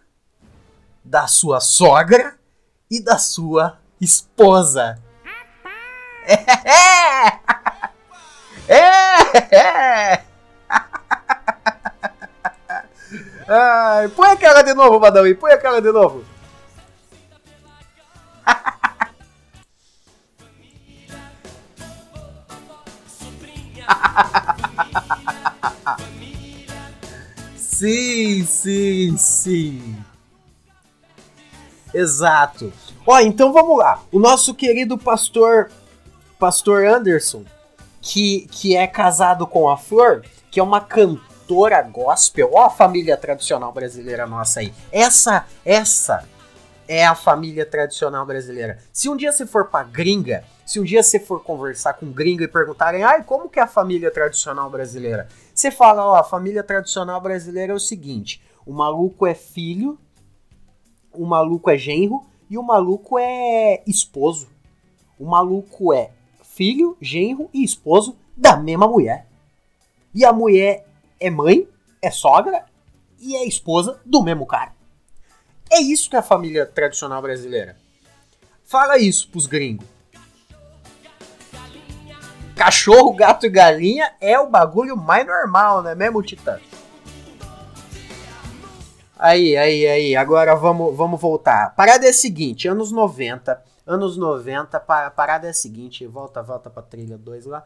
da 1.04 1.28
sua 1.28 1.60
sogra 1.60 2.36
e 2.90 2.98
da 3.00 3.18
sua 3.18 3.78
esposa. 4.00 5.00
É! 6.26 6.34
É! 8.66 9.54
é. 9.54 10.24
Ai, 13.46 14.08
põe 14.08 14.30
aquela 14.30 14.62
de 14.62 14.72
novo, 14.74 14.98
Badawi, 14.98 15.34
põe 15.34 15.52
aquela 15.52 15.80
de 15.80 15.92
novo. 15.92 16.24
sim, 27.74 28.44
sim, 28.44 29.16
sim. 29.16 29.96
Exato. 31.92 32.72
Ó, 33.06 33.18
então 33.20 33.52
vamos 33.52 33.78
lá. 33.78 34.02
O 34.12 34.18
nosso 34.18 34.54
querido 34.54 34.96
pastor, 34.96 35.70
pastor 36.38 36.86
Anderson, 36.86 37.44
que, 38.00 38.46
que 38.50 38.76
é 38.76 38.86
casado 38.86 39.46
com 39.46 39.68
a 39.68 39.76
Flor, 39.76 40.24
que 40.50 40.60
é 40.60 40.62
uma 40.62 40.80
cantora 40.80 41.82
gospel. 41.82 42.50
Ó 42.52 42.64
a 42.64 42.70
família 42.70 43.16
tradicional 43.16 43.72
brasileira 43.72 44.26
nossa 44.26 44.60
aí. 44.60 44.72
Essa, 44.92 45.44
essa 45.64 46.28
é 46.86 47.04
a 47.04 47.14
família 47.14 47.66
tradicional 47.66 48.24
brasileira. 48.24 48.78
Se 48.92 49.08
um 49.08 49.16
dia 49.16 49.32
você 49.32 49.46
for 49.46 49.66
pra 49.66 49.82
gringa, 49.82 50.44
se 50.64 50.78
um 50.78 50.84
dia 50.84 51.02
você 51.02 51.18
for 51.18 51.42
conversar 51.42 51.94
com 51.94 52.10
gringa 52.10 52.44
e 52.44 52.48
perguntarem, 52.48 53.02
ai, 53.02 53.22
como 53.22 53.48
que 53.48 53.58
é 53.58 53.62
a 53.62 53.66
família 53.66 54.10
tradicional 54.10 54.70
brasileira? 54.70 55.28
Você 55.54 55.70
fala, 55.70 56.04
ó, 56.04 56.16
a 56.16 56.24
família 56.24 56.64
tradicional 56.64 57.20
brasileira 57.20 57.72
é 57.72 57.76
o 57.76 57.80
seguinte: 57.80 58.42
o 58.66 58.72
maluco 58.72 59.26
é 59.26 59.34
filho, 59.34 59.98
o 61.12 61.24
maluco 61.24 61.70
é 61.70 61.78
genro 61.78 62.26
e 62.50 62.58
o 62.58 62.62
maluco 62.62 63.18
é 63.18 63.82
esposo. 63.86 64.48
O 65.18 65.24
maluco 65.24 65.92
é 65.92 66.10
filho, 66.42 66.96
genro 67.00 67.48
e 67.54 67.62
esposo 67.62 68.16
da 68.36 68.56
mesma 68.56 68.88
mulher. 68.88 69.28
E 70.12 70.24
a 70.24 70.32
mulher 70.32 70.86
é 71.20 71.30
mãe, 71.30 71.68
é 72.02 72.10
sogra 72.10 72.64
e 73.20 73.36
é 73.36 73.46
esposa 73.46 74.00
do 74.04 74.22
mesmo 74.22 74.46
cara. 74.46 74.74
É 75.70 75.80
isso 75.80 76.10
que 76.10 76.16
é 76.16 76.18
a 76.18 76.22
família 76.22 76.66
tradicional 76.66 77.22
brasileira. 77.22 77.76
Fala 78.64 78.98
isso 78.98 79.28
pros 79.28 79.46
gringos. 79.46 79.93
Cachorro, 82.56 83.12
gato 83.12 83.46
e 83.46 83.48
galinha 83.48 84.12
é 84.20 84.38
o 84.38 84.48
bagulho 84.48 84.96
mais 84.96 85.26
normal, 85.26 85.82
né 85.82 85.94
mesmo, 85.94 86.22
Titã? 86.22 86.58
Aí, 89.18 89.56
aí, 89.56 89.86
aí, 89.86 90.16
agora 90.16 90.54
vamos, 90.54 90.96
vamos 90.96 91.20
voltar. 91.20 91.74
Parada 91.74 92.06
é 92.06 92.10
a 92.10 92.12
seguinte, 92.12 92.68
anos 92.68 92.92
90, 92.92 93.62
anos 93.86 94.16
90, 94.16 94.78
parada 94.80 95.46
é 95.46 95.50
a 95.50 95.54
seguinte, 95.54 96.06
volta, 96.06 96.42
volta 96.42 96.68
pra 96.68 96.82
trilha 96.82 97.16
2 97.16 97.46
lá. 97.46 97.64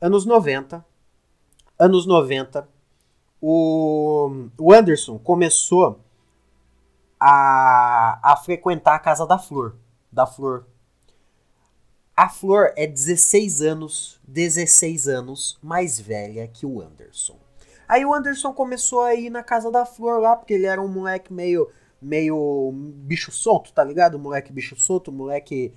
Anos 0.00 0.26
90, 0.26 0.84
anos 1.78 2.06
90, 2.06 2.68
o, 3.40 4.48
o 4.58 4.72
Anderson 4.72 5.18
começou 5.18 6.00
a, 7.18 8.18
a 8.22 8.36
frequentar 8.36 8.94
a 8.94 8.98
casa 8.98 9.26
da 9.26 9.38
Flor. 9.38 9.76
Da 10.12 10.26
Flor. 10.26 10.66
A 12.18 12.30
Flor 12.30 12.72
é 12.76 12.86
16 12.86 13.60
anos, 13.60 14.18
16 14.26 15.06
anos 15.06 15.58
mais 15.62 16.00
velha 16.00 16.48
que 16.48 16.64
o 16.64 16.80
Anderson. 16.80 17.38
Aí 17.86 18.06
o 18.06 18.14
Anderson 18.14 18.54
começou 18.54 19.02
a 19.02 19.14
ir 19.14 19.28
na 19.28 19.42
casa 19.42 19.70
da 19.70 19.84
Flor 19.84 20.18
lá, 20.18 20.34
porque 20.34 20.54
ele 20.54 20.64
era 20.64 20.80
um 20.80 20.88
moleque 20.88 21.30
meio 21.30 21.68
meio 22.00 22.72
bicho 22.72 23.30
solto, 23.30 23.70
tá 23.70 23.84
ligado? 23.84 24.18
Moleque 24.18 24.50
bicho 24.50 24.74
solto, 24.80 25.12
moleque 25.12 25.74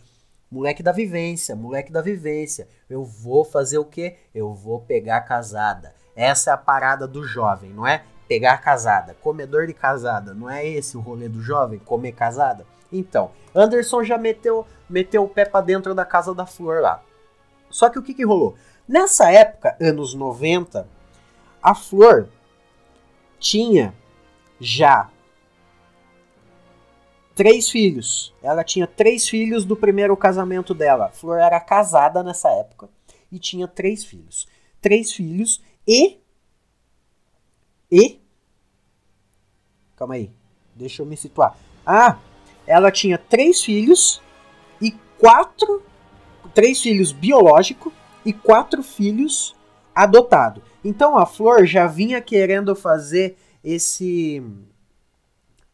moleque 0.49 0.81
da 0.81 0.93
vivência, 0.93 1.57
moleque 1.57 1.91
da 1.91 2.01
vivência. 2.01 2.69
Eu 2.89 3.03
vou 3.03 3.43
fazer 3.43 3.77
o 3.77 3.83
quê? 3.83 4.15
Eu 4.33 4.53
vou 4.53 4.79
pegar 4.79 5.19
casada. 5.21 5.93
Essa 6.15 6.51
é 6.51 6.53
a 6.53 6.57
parada 6.57 7.05
do 7.05 7.21
jovem, 7.27 7.71
não 7.71 7.85
é? 7.85 8.05
Pegar 8.29 8.59
casada, 8.59 9.13
comedor 9.15 9.67
de 9.67 9.73
casada, 9.73 10.33
não 10.33 10.49
é 10.49 10.65
esse 10.65 10.95
o 10.95 11.01
rolê 11.01 11.27
do 11.27 11.41
jovem, 11.41 11.79
comer 11.79 12.13
casada? 12.13 12.65
Então, 12.91 13.31
Anderson 13.53 14.03
já 14.03 14.17
meteu, 14.17 14.65
meteu 14.89 15.23
o 15.23 15.29
pé 15.29 15.45
para 15.45 15.61
dentro 15.61 15.93
da 15.93 16.05
casa 16.05 16.33
da 16.33 16.45
Flor 16.45 16.81
lá. 16.81 17.03
Só 17.69 17.89
que 17.89 17.99
o 17.99 18.03
que, 18.03 18.13
que 18.13 18.25
rolou? 18.25 18.55
Nessa 18.87 19.31
época, 19.31 19.77
anos 19.79 20.13
90, 20.13 20.87
a 21.61 21.75
Flor 21.75 22.27
tinha 23.39 23.93
já 24.59 25.09
três 27.35 27.69
filhos. 27.69 28.33
Ela 28.41 28.63
tinha 28.63 28.85
três 28.85 29.29
filhos 29.29 29.63
do 29.63 29.75
primeiro 29.75 30.17
casamento 30.17 30.73
dela. 30.73 31.05
A 31.05 31.09
Flor 31.09 31.39
era 31.39 31.59
casada 31.59 32.21
nessa 32.23 32.49
época 32.49 32.89
e 33.31 33.39
tinha 33.39 33.67
três 33.67 34.03
filhos. 34.03 34.47
Três 34.81 35.13
filhos 35.13 35.61
e. 35.87 36.19
E. 37.91 38.19
Calma 39.95 40.15
aí. 40.15 40.31
Deixa 40.75 41.01
eu 41.01 41.05
me 41.05 41.15
situar. 41.15 41.55
Ah, 41.85 42.17
ela 42.69 42.91
tinha 42.91 43.17
três 43.17 43.63
filhos 43.63 44.21
e 44.79 44.91
quatro. 45.17 45.81
Três 46.53 46.79
filhos 46.79 47.11
biológicos 47.11 47.91
e 48.23 48.31
quatro 48.31 48.83
filhos 48.83 49.55
adotados. 49.93 50.61
Então 50.83 51.17
a 51.17 51.25
Flor 51.25 51.65
já 51.65 51.87
vinha 51.87 52.21
querendo 52.21 52.75
fazer 52.75 53.37
esse 53.63 54.43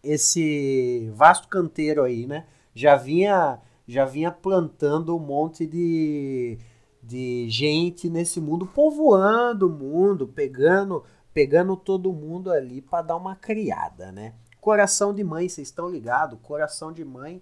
esse 0.02 1.12
vasto 1.14 1.50
canteiro 1.50 2.02
aí, 2.04 2.26
né? 2.26 2.46
Já 2.74 2.96
vinha 2.96 3.60
já 3.86 4.06
vinha 4.06 4.32
plantando 4.32 5.16
um 5.16 5.20
monte 5.20 5.68
de, 5.68 6.58
de 7.04 7.48
gente 7.50 8.10
nesse 8.10 8.40
mundo, 8.40 8.66
povoando 8.66 9.68
o 9.68 9.70
mundo, 9.70 10.28
pegando 10.28 11.04
pegando 11.34 11.76
todo 11.76 12.14
mundo 12.14 12.50
ali 12.50 12.82
para 12.82 13.02
dar 13.02 13.18
uma 13.18 13.36
criada, 13.36 14.14
né? 14.14 14.34
Coração 14.66 15.14
de 15.14 15.24
mãe, 15.24 15.48
vocês 15.48 15.68
estão 15.68 15.88
ligados? 15.88 16.40
Coração 16.42 16.92
de 16.92 17.06
mãe 17.06 17.40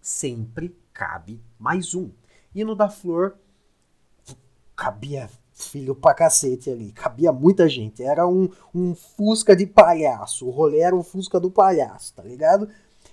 sempre 0.00 0.72
cabe 0.92 1.42
mais 1.58 1.92
um. 1.92 2.08
E 2.54 2.62
no 2.62 2.76
da 2.76 2.88
Flor 2.88 3.34
cabia 4.76 5.28
filho 5.52 5.92
pra 5.92 6.14
cacete 6.14 6.70
ali. 6.70 6.92
Cabia 6.92 7.32
muita 7.32 7.68
gente. 7.68 8.04
Era 8.04 8.28
um, 8.28 8.48
um 8.72 8.94
Fusca 8.94 9.56
de 9.56 9.66
palhaço. 9.66 10.46
O 10.46 10.50
rolê 10.50 10.78
era 10.78 10.94
um 10.94 11.02
Fusca 11.02 11.40
do 11.40 11.50
palhaço, 11.50 12.14
tá 12.14 12.22
ligado? 12.22 12.68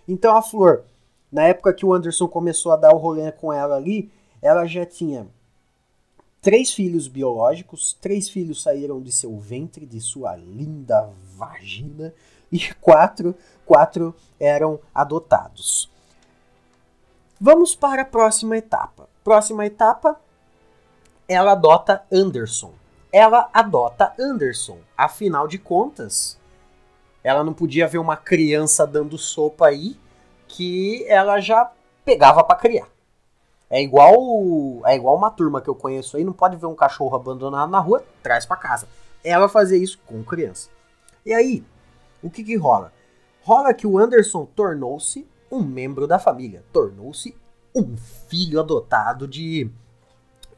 Então 0.08 0.38
a 0.38 0.44
Flor, 0.44 0.84
na 1.32 1.46
época 1.46 1.74
que 1.74 1.84
o 1.84 1.92
Anderson 1.92 2.28
começou 2.28 2.72
a 2.72 2.78
dar 2.78 2.94
o 2.94 3.00
rolê 3.00 3.32
com 3.32 3.52
ela 3.52 3.78
ali, 3.78 4.12
ela 4.44 4.68
já 4.68 4.86
tinha 4.86 5.26
três 6.40 6.72
filhos 6.72 7.08
biológicos, 7.08 7.98
três 8.00 8.30
filhos 8.30 8.62
saíram 8.62 9.02
de 9.02 9.12
seu 9.12 9.36
ventre, 9.40 9.88
de 9.88 10.00
sua 10.00 10.36
linda 10.36 11.10
vagina, 11.36 12.14
e 12.52 12.74
quatro, 12.76 13.36
quatro 13.66 14.16
eram 14.40 14.80
adotados. 14.94 15.90
Vamos 17.40 17.76
para 17.76 18.02
a 18.02 18.06
próxima 18.06 18.58
etapa. 18.58 19.08
Próxima 19.24 19.66
etapa, 19.66 20.20
ela 21.28 21.54
adota 21.54 22.04
Anderson. 22.12 22.74
Ela 23.12 23.50
adota 23.54 24.14
Anderson. 24.20 24.80
Afinal 24.98 25.48
de 25.48 25.58
contas, 25.58 26.40
ela 27.24 27.44
não 27.44 27.54
podia 27.54 27.88
ver 27.88 27.98
uma 27.98 28.18
criança 28.18 28.86
dando 28.86 29.18
sopa 29.18 29.68
aí 29.68 29.98
que 30.48 31.06
ela 31.08 31.40
já 31.40 31.72
pegava 32.04 32.44
para 32.44 32.58
criar. 32.58 32.88
É 33.70 33.82
igual 33.82 34.16
é 34.86 34.96
igual 34.96 35.16
uma 35.16 35.30
turma 35.30 35.62
que 35.62 35.70
eu 35.70 35.76
conheço 35.76 36.18
aí, 36.18 36.24
não 36.24 36.34
pode 36.34 36.56
ver 36.58 36.66
um 36.66 36.76
cachorro 36.76 37.16
abandonado 37.16 37.70
na 37.70 37.80
rua, 37.80 38.04
traz 38.24 38.46
para 38.46 38.58
casa. 38.58 38.88
Ela 39.24 39.48
fazia 39.48 39.78
isso 39.78 40.00
com 40.06 40.24
criança. 40.24 40.70
E 41.26 41.34
aí, 41.34 41.64
o 42.22 42.30
que 42.30 42.44
que 42.44 42.56
rola? 42.56 42.94
Rola 43.42 43.74
que 43.74 43.88
o 43.88 43.98
Anderson 43.98 44.46
tornou-se 44.46 45.28
um 45.52 45.64
membro 45.64 46.08
da 46.08 46.20
família, 46.20 46.64
tornou-se 46.72 47.36
um 47.76 47.96
filho 48.28 48.60
adotado 48.60 49.28
de 49.28 49.70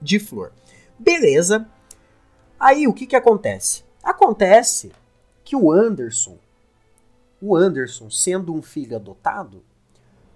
de 0.02 0.20
Flor. 0.20 0.52
Beleza. 0.98 1.68
Aí 2.60 2.88
o 2.88 2.94
que 2.94 3.06
que 3.06 3.16
acontece? 3.16 3.84
Acontece 4.04 4.92
que 5.44 5.56
o 5.56 5.72
Anderson, 5.72 6.38
o 7.42 7.56
Anderson 7.56 8.10
sendo 8.10 8.54
um 8.54 8.62
filho 8.62 8.96
adotado, 8.96 9.64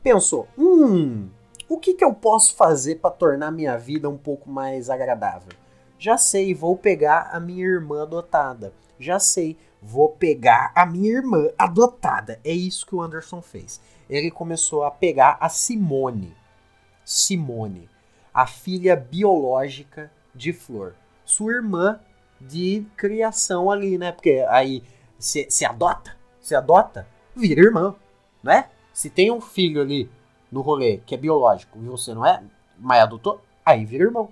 pensou: 0.03 0.47
"Hum, 0.57 1.29
o 1.67 1.79
que 1.79 1.95
que 1.95 2.05
eu 2.05 2.13
posso 2.13 2.55
fazer 2.55 2.95
para 2.95 3.09
tornar 3.09 3.51
minha 3.51 3.77
vida 3.77 4.09
um 4.09 4.17
pouco 4.17 4.49
mais 4.49 4.89
agradável? 4.89 5.49
Já 5.97 6.17
sei, 6.17 6.53
vou 6.53 6.77
pegar 6.77 7.29
a 7.31 7.39
minha 7.39 7.65
irmã 7.65 8.03
adotada. 8.03 8.73
Já 8.99 9.19
sei, 9.19 9.57
vou 9.81 10.09
pegar 10.09 10.71
a 10.75 10.85
minha 10.85 11.11
irmã 11.11 11.49
adotada. 11.57 12.39
É 12.43 12.51
isso 12.51 12.85
que 12.85 12.95
o 12.95 13.01
Anderson 13.01 13.41
fez. 13.41 13.79
Ele 14.09 14.31
começou 14.31 14.83
a 14.83 14.91
pegar 14.91 15.37
a 15.39 15.49
Simone. 15.49 16.35
Simone, 17.03 17.89
a 18.33 18.47
filha 18.47 18.95
biológica 18.95 20.11
de 20.33 20.51
Flor. 20.51 20.95
Sua 21.23 21.53
irmã 21.53 21.99
de 22.39 22.85
criação 22.97 23.69
ali, 23.71 23.97
né? 23.97 24.11
Porque 24.11 24.45
aí 24.49 24.83
se 25.19 25.65
adota, 25.65 26.15
se 26.39 26.55
adota, 26.55 27.07
vira 27.35 27.61
irmã, 27.61 27.95
né? 28.43 28.69
Se 28.93 29.09
tem 29.09 29.31
um 29.31 29.41
filho 29.41 29.81
ali 29.81 30.09
no 30.51 30.61
rolê 30.61 30.97
que 31.05 31.15
é 31.15 31.17
biológico 31.17 31.77
e 31.79 31.85
você 31.85 32.13
não 32.13 32.25
é, 32.25 32.41
mas 32.77 33.01
adotou, 33.01 33.41
aí 33.65 33.85
vira 33.85 34.03
irmão. 34.03 34.29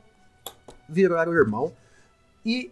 Viraram 0.87 1.33
irmão 1.33 1.71
e 2.45 2.71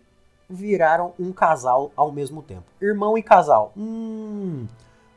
viraram 0.51 1.13
um 1.19 1.31
casal 1.31 1.91
ao 1.95 2.11
mesmo 2.11 2.41
tempo. 2.41 2.65
Irmão 2.81 3.17
e 3.17 3.23
casal. 3.23 3.71
Hum, 3.75 4.67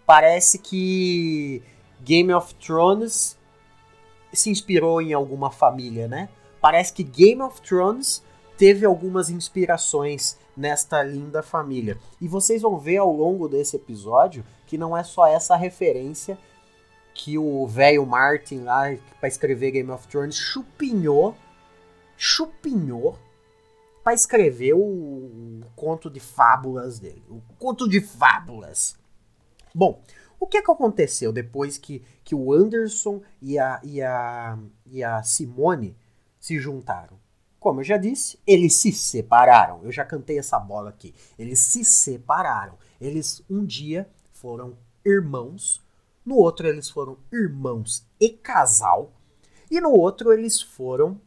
parece 0.07 0.59
que 0.59 1.63
Game 2.01 2.33
of 2.33 2.55
Thrones 2.55 3.37
se 4.33 4.51
inspirou 4.51 5.01
em 5.01 5.13
alguma 5.13 5.51
família, 5.51 6.09
né? 6.09 6.29
Parece 6.61 6.93
que 6.93 7.03
Game 7.03 7.43
of 7.43 7.61
Thrones 7.61 8.23
teve 8.57 8.87
algumas 8.87 9.29
inspirações 9.31 10.39
nesta 10.57 11.03
linda 11.03 11.43
família. 11.43 11.99
E 12.21 12.29
vocês 12.29 12.63
vão 12.63 12.79
ver 12.79 12.99
ao 12.99 13.13
longo 13.13 13.49
desse 13.49 13.77
episódio 13.77 14.45
que 14.67 14.79
não 14.79 14.97
é 14.97 15.03
só 15.03 15.27
essa 15.27 15.57
referência 15.57 16.39
que 17.13 17.39
o 17.39 17.67
velho 17.67 18.05
Martin 18.05 18.63
lá 18.63 18.95
para 19.21 19.29
escrever 19.29 19.71
Game 19.71 19.91
of 19.91 20.07
Thrones 20.09 20.37
chupinhou, 20.37 21.35
chupinhou 22.17 23.17
para 24.05 24.13
escrever 24.13 24.75
o, 24.75 24.79
o, 24.79 25.63
conto 25.75 26.11
de 26.11 26.21
fábulas 26.21 26.99
dele, 26.99 27.25
o 27.31 27.41
conto 27.59 27.89
de 27.89 28.03
fábulas. 28.03 28.97
Bom, 29.75 30.03
o 30.39 30.47
que 30.47 30.59
é 30.59 30.63
que 30.63 30.71
aconteceu 30.71 31.33
depois 31.33 31.79
que, 31.79 32.05
que 32.23 32.35
o 32.35 32.53
Anderson 32.53 33.23
e 33.41 33.59
a, 33.59 33.81
e, 33.83 34.03
a, 34.03 34.59
e 34.87 35.03
a 35.03 35.23
Simone 35.23 35.97
se 36.39 36.59
juntaram? 36.59 37.19
Como 37.59 37.81
eu 37.81 37.85
já 37.85 37.97
disse, 37.97 38.39
eles 38.47 38.75
se 38.75 38.93
separaram. 38.93 39.83
Eu 39.83 39.91
já 39.91 40.05
cantei 40.05 40.39
essa 40.39 40.59
bola 40.59 40.91
aqui. 40.91 41.15
Eles 41.39 41.59
se 41.61 41.83
separaram. 41.83 42.77
Eles 43.01 43.43
um 43.49 43.65
dia 43.65 44.07
foram 44.35 44.77
irmãos, 45.03 45.83
no 46.27 46.37
outro 46.37 46.69
eles 46.69 46.91
foram 46.91 47.17
irmãos 47.33 48.07
e 48.21 48.29
casal, 48.29 49.15
e 49.71 49.81
no 49.81 49.91
outro 49.91 50.31
eles 50.31 50.61
foram 50.61 51.19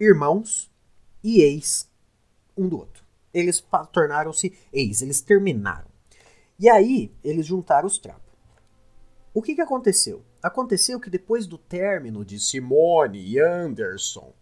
irmãos 0.00 0.74
e 1.26 1.42
ex 1.42 1.90
um 2.56 2.68
do 2.68 2.78
outro. 2.78 3.04
Eles 3.34 3.62
tornaram-se 3.90 4.56
ex, 4.72 5.02
eles 5.02 5.20
terminaram. 5.20 5.88
E 6.56 6.70
aí, 6.70 7.12
eles 7.24 7.44
juntaram 7.44 7.88
os 7.88 7.98
trapos. 7.98 8.32
O 9.34 9.42
que, 9.42 9.56
que 9.56 9.60
aconteceu? 9.60 10.22
Aconteceu 10.40 11.00
que 11.00 11.10
depois 11.10 11.44
do 11.48 11.58
término 11.58 12.24
de 12.24 12.38
Simone 12.38 13.18
e 13.18 13.40
Anderson, 13.40 14.32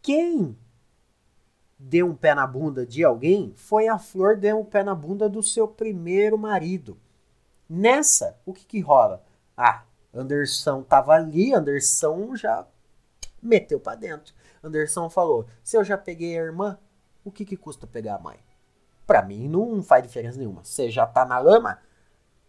quem 0.00 0.56
deu 1.78 2.08
um 2.08 2.16
pé 2.16 2.34
na 2.34 2.46
bunda 2.46 2.86
de 2.86 3.04
alguém 3.04 3.52
foi 3.54 3.86
a 3.86 3.98
Flor 3.98 4.38
deu 4.38 4.60
um 4.60 4.64
pé 4.64 4.82
na 4.82 4.94
bunda 4.94 5.28
do 5.28 5.42
seu 5.42 5.68
primeiro 5.68 6.38
marido. 6.38 6.98
Nessa, 7.68 8.40
o 8.46 8.54
que, 8.54 8.64
que 8.64 8.80
rola? 8.80 9.22
Ah, 9.54 9.84
Anderson 10.12 10.82
tava 10.82 11.12
ali, 11.12 11.52
Anderson 11.54 12.34
já 12.34 12.66
meteu 13.42 13.78
para 13.78 13.96
dentro. 13.96 14.34
Anderson 14.62 15.08
falou: 15.08 15.46
se 15.62 15.76
eu 15.76 15.84
já 15.84 15.96
peguei 15.96 16.38
a 16.38 16.42
irmã, 16.42 16.78
o 17.24 17.30
que, 17.30 17.44
que 17.44 17.56
custa 17.56 17.86
pegar 17.86 18.16
a 18.16 18.18
mãe? 18.18 18.38
Pra 19.06 19.22
mim 19.22 19.48
não 19.48 19.82
faz 19.82 20.02
diferença 20.02 20.38
nenhuma. 20.38 20.64
Você 20.64 20.90
já 20.90 21.06
tá 21.06 21.24
na 21.24 21.38
lama, 21.38 21.78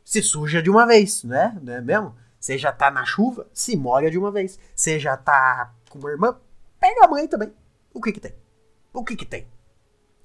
se 0.03 0.21
suja 0.21 0.61
de 0.61 0.69
uma 0.69 0.85
vez, 0.85 1.23
né? 1.23 1.57
Não 1.61 1.73
é 1.73 1.81
mesmo? 1.81 2.15
Você 2.39 2.57
já 2.57 2.71
tá 2.71 2.89
na 2.89 3.05
chuva, 3.05 3.47
se 3.53 3.75
molha 3.75 4.09
de 4.09 4.17
uma 4.17 4.31
vez. 4.31 4.59
Você 4.75 4.99
já 4.99 5.15
tá 5.15 5.73
com 5.89 5.99
uma 5.99 6.09
irmã, 6.09 6.37
pega 6.79 7.05
a 7.05 7.07
mãe 7.07 7.27
também. 7.27 7.53
O 7.93 8.01
que 8.01 8.11
que 8.11 8.19
tem? 8.19 8.33
O 8.93 9.03
que 9.03 9.15
que 9.15 9.25
tem? 9.25 9.47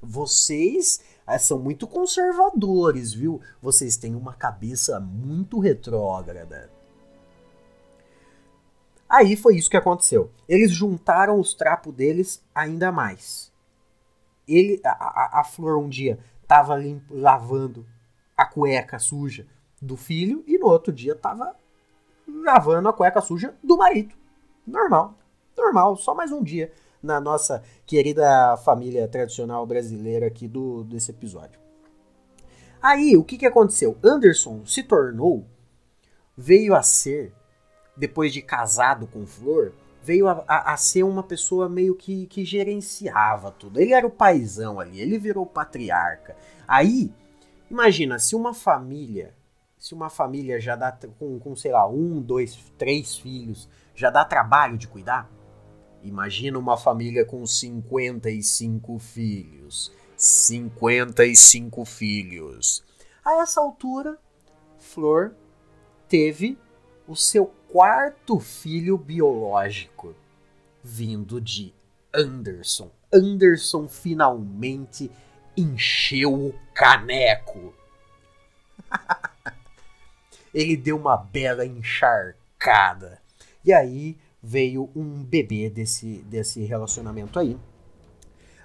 Vocês 0.01 1.01
ah, 1.27 1.39
são 1.39 1.59
muito 1.59 1.87
conservadores, 1.87 3.13
viu? 3.13 3.41
Vocês 3.61 3.97
têm 3.97 4.15
uma 4.15 4.33
cabeça 4.33 5.01
muito 5.01 5.59
retrógrada. 5.59 6.71
Aí 9.09 9.37
foi 9.37 9.57
isso 9.57 9.71
que 9.71 9.77
aconteceu. 9.77 10.31
Eles 10.49 10.71
juntaram 10.71 11.39
os 11.39 11.55
trapos 11.55 11.95
deles 11.95 12.45
ainda 12.55 12.91
mais. 12.91 13.53
ele, 14.47 14.81
a, 14.85 14.91
a, 14.91 15.41
a 15.41 15.45
Flor 15.45 15.79
um 15.79 15.89
dia 15.89 16.19
tava 16.47 16.77
limpo, 16.77 17.15
lavando 17.15 17.87
a 18.37 18.45
cueca 18.45 18.99
suja 18.99 19.47
do 19.81 19.97
filho 19.97 20.45
e 20.47 20.59
no 20.59 20.67
outro 20.67 20.93
dia 20.93 21.15
tava 21.15 21.55
lavando 22.27 22.89
a 22.89 22.93
cueca 22.93 23.21
suja 23.21 23.55
do 23.63 23.77
marido. 23.77 24.15
Normal, 24.67 25.15
normal, 25.57 25.97
só 25.97 26.15
mais 26.15 26.33
um 26.33 26.43
dia 26.43 26.73
na 27.03 27.21
nossa 27.21 27.63
querida 27.85 28.57
família 28.59 29.07
tradicional 29.07 29.65
brasileira 29.67 30.27
aqui 30.27 30.49
do 30.49 30.83
desse 30.85 31.11
episódio. 31.11 31.61
Aí, 32.83 33.17
o 33.17 33.25
que, 33.25 33.39
que 33.39 33.47
aconteceu? 33.47 33.97
Anderson 34.03 34.65
se 34.67 34.83
tornou, 34.83 35.47
veio 36.37 36.75
a 36.75 36.83
ser, 36.83 37.33
depois 37.97 38.33
de 38.33 38.43
casado 38.43 39.07
com 39.07 39.27
Flor, 39.27 39.73
veio 40.03 40.29
a, 40.29 40.45
a, 40.47 40.73
a, 40.73 40.77
ser 40.77 41.03
uma 41.03 41.23
pessoa 41.23 41.69
meio 41.69 41.95
que, 41.95 42.27
que 42.27 42.45
gerenciava 42.45 43.51
tudo. 43.51 43.81
Ele 43.81 43.93
era 43.93 44.07
o 44.07 44.11
paizão 44.11 44.79
ali, 44.79 45.01
ele 45.01 45.19
virou 45.19 45.45
patriarca. 45.45 46.37
Aí, 46.69 47.13
imagina, 47.71 48.19
se 48.19 48.37
uma 48.37 48.55
família, 48.55 49.35
se 49.79 49.95
uma 49.95 50.09
família 50.09 50.61
já 50.61 50.77
dá 50.77 50.97
com, 51.19 51.39
com, 51.41 51.57
sei 51.57 51.73
lá, 51.73 51.89
um, 51.89 52.21
dois, 52.21 52.57
três 52.79 53.17
filhos, 53.17 53.69
já 53.95 54.11
dá 54.11 54.25
trabalho 54.25 54.79
de 54.79 54.87
cuidar, 54.87 55.29
imagina 56.03 56.59
uma 56.59 56.77
família 56.77 57.25
com 57.25 57.45
55 57.45 58.99
filhos. 58.99 59.93
55 60.17 61.85
filhos. 61.85 62.85
A 63.25 63.43
essa 63.43 63.61
altura, 63.61 64.19
Flor 64.79 65.35
teve 66.09 66.57
o 67.07 67.15
seu 67.15 67.53
quarto 67.71 68.39
filho 68.39 68.97
biológico, 68.97 70.15
vindo 70.83 71.41
de 71.41 71.75
Anderson. 72.13 72.91
Anderson 73.13 73.89
finalmente 73.89 75.11
encheu 75.57 76.35
o 76.35 76.55
caneco. 76.75 77.75
Ele 80.53 80.77
deu 80.77 80.97
uma 80.97 81.17
bela 81.17 81.67
encharcada. 81.67 83.21
E 83.65 83.73
aí 83.73 84.17
veio 84.43 84.91
um 84.95 85.23
bebê 85.23 85.69
desse, 85.69 86.23
desse 86.29 86.63
relacionamento 86.65 87.39
aí. 87.39 87.59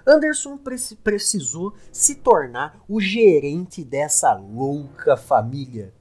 Anderson 0.06 0.58
precisou 1.02 1.74
se 1.92 2.16
tornar 2.16 2.82
o 2.88 3.00
gerente 3.00 3.84
dessa 3.84 4.32
louca 4.32 5.16
família. 5.16 5.92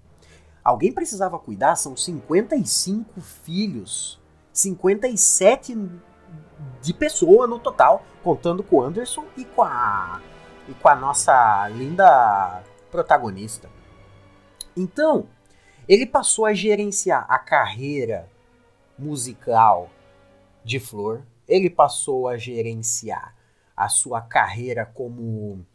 Alguém 0.64 0.92
precisava 0.92 1.40
cuidar, 1.40 1.76
são 1.76 1.98
55 1.98 3.20
filhos, 3.20 4.20
57 4.54 5.78
de 6.82 6.94
pessoa 6.94 7.48
no 7.48 7.60
total, 7.60 8.04
contando 8.24 8.62
com 8.62 8.78
o 8.78 8.82
Anderson 8.82 9.26
e 9.36 9.44
com 9.44 9.64
a 9.64 10.22
e 10.68 10.74
com 10.76 10.88
a 10.88 10.96
nossa 10.96 11.68
linda 11.70 12.64
protagonista. 12.90 13.70
Então, 14.76 15.28
ele 15.88 16.06
passou 16.06 16.46
a 16.46 16.54
gerenciar 16.54 17.26
a 17.28 17.40
carreira 17.40 18.30
musical 18.98 19.90
de 20.64 20.80
Flor, 20.80 21.24
ele 21.48 21.70
passou 21.70 22.28
a 22.28 22.38
gerenciar 22.38 23.36
a 23.76 23.90
sua 23.90 24.22
carreira 24.22 24.86
como. 24.86 25.66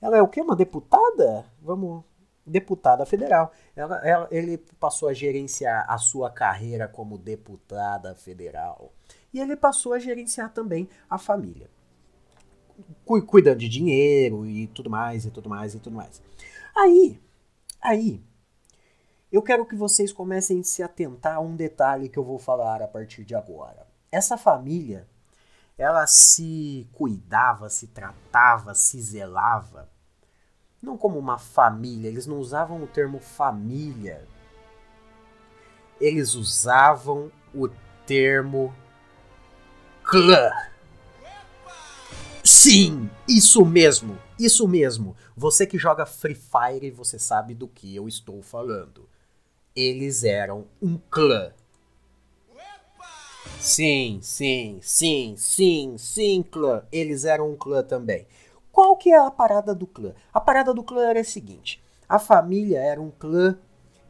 Ela 0.00 0.18
é 0.18 0.22
o 0.22 0.28
quê? 0.28 0.42
Uma 0.42 0.54
deputada? 0.54 1.46
Vamos. 1.62 2.04
Deputada 2.46 3.06
federal. 3.06 3.52
Ela, 3.74 3.96
ela, 4.06 4.28
ele 4.30 4.58
passou 4.78 5.08
a 5.08 5.14
gerenciar 5.14 5.86
a 5.88 5.96
sua 5.98 6.30
carreira 6.30 6.86
como 6.86 7.16
deputada 7.16 8.14
federal. 8.14 8.92
E 9.32 9.40
ele 9.40 9.56
passou 9.56 9.92
a 9.92 9.98
gerenciar 9.98 10.52
também 10.52 10.88
a 11.08 11.18
família. 11.18 11.70
Cuidando 13.04 13.58
de 13.58 13.68
dinheiro 13.68 14.46
e 14.46 14.66
tudo 14.68 14.90
mais, 14.90 15.24
e 15.24 15.30
tudo 15.30 15.48
mais, 15.48 15.74
e 15.74 15.78
tudo 15.78 15.96
mais. 15.96 16.20
Aí, 16.76 17.20
aí, 17.80 18.22
eu 19.30 19.42
quero 19.42 19.64
que 19.64 19.74
vocês 19.74 20.12
comecem 20.12 20.60
a 20.60 20.64
se 20.64 20.82
atentar 20.82 21.36
a 21.36 21.40
um 21.40 21.56
detalhe 21.56 22.08
que 22.08 22.18
eu 22.18 22.24
vou 22.24 22.38
falar 22.38 22.82
a 22.82 22.88
partir 22.88 23.24
de 23.24 23.34
agora. 23.34 23.86
Essa 24.10 24.36
família 24.36 25.08
ela 25.76 26.06
se 26.06 26.88
cuidava, 26.92 27.68
se 27.68 27.88
tratava, 27.88 28.74
se 28.74 29.00
zelava, 29.00 29.88
não 30.84 30.96
como 30.96 31.18
uma 31.18 31.38
família, 31.38 32.08
eles 32.08 32.26
não 32.26 32.38
usavam 32.38 32.82
o 32.82 32.86
termo 32.86 33.18
família, 33.18 34.26
eles 36.00 36.34
usavam 36.34 37.32
o 37.54 37.68
termo 38.06 38.74
clã. 40.02 40.50
Sim, 42.42 43.08
isso 43.26 43.64
mesmo, 43.64 44.18
isso 44.38 44.68
mesmo. 44.68 45.16
Você 45.34 45.66
que 45.66 45.78
joga 45.78 46.04
Free 46.04 46.34
Fire, 46.34 46.90
você 46.90 47.18
sabe 47.18 47.54
do 47.54 47.66
que 47.66 47.96
eu 47.96 48.06
estou 48.06 48.42
falando. 48.42 49.08
Eles 49.74 50.24
eram 50.24 50.66
um 50.80 50.98
clã. 51.10 51.52
Sim, 53.58 54.18
sim, 54.20 54.78
sim, 54.82 55.34
sim, 55.38 55.96
sim, 55.96 56.42
clã. 56.42 56.82
Eles 56.92 57.24
eram 57.24 57.50
um 57.50 57.56
clã 57.56 57.82
também. 57.82 58.26
Qual 58.74 58.96
que 58.96 59.10
é 59.10 59.16
a 59.16 59.30
parada 59.30 59.72
do 59.72 59.86
clã? 59.86 60.12
A 60.32 60.40
parada 60.40 60.74
do 60.74 60.82
clã 60.82 61.08
era 61.08 61.20
a 61.20 61.24
seguinte: 61.24 61.80
a 62.08 62.18
família 62.18 62.80
era 62.80 63.00
um 63.00 63.08
clã 63.08 63.56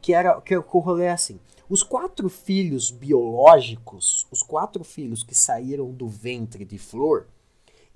que 0.01 0.11
era 0.11 0.41
que 0.41 0.57
o 0.57 0.79
rolê 0.79 1.05
é 1.05 1.11
assim. 1.11 1.39
Os 1.69 1.83
quatro 1.83 2.27
filhos 2.29 2.89
biológicos, 2.89 4.25
os 4.31 4.41
quatro 4.41 4.83
filhos 4.83 5.23
que 5.23 5.35
saíram 5.35 5.91
do 5.91 6.07
ventre 6.07 6.65
de 6.65 6.79
Flor 6.79 7.27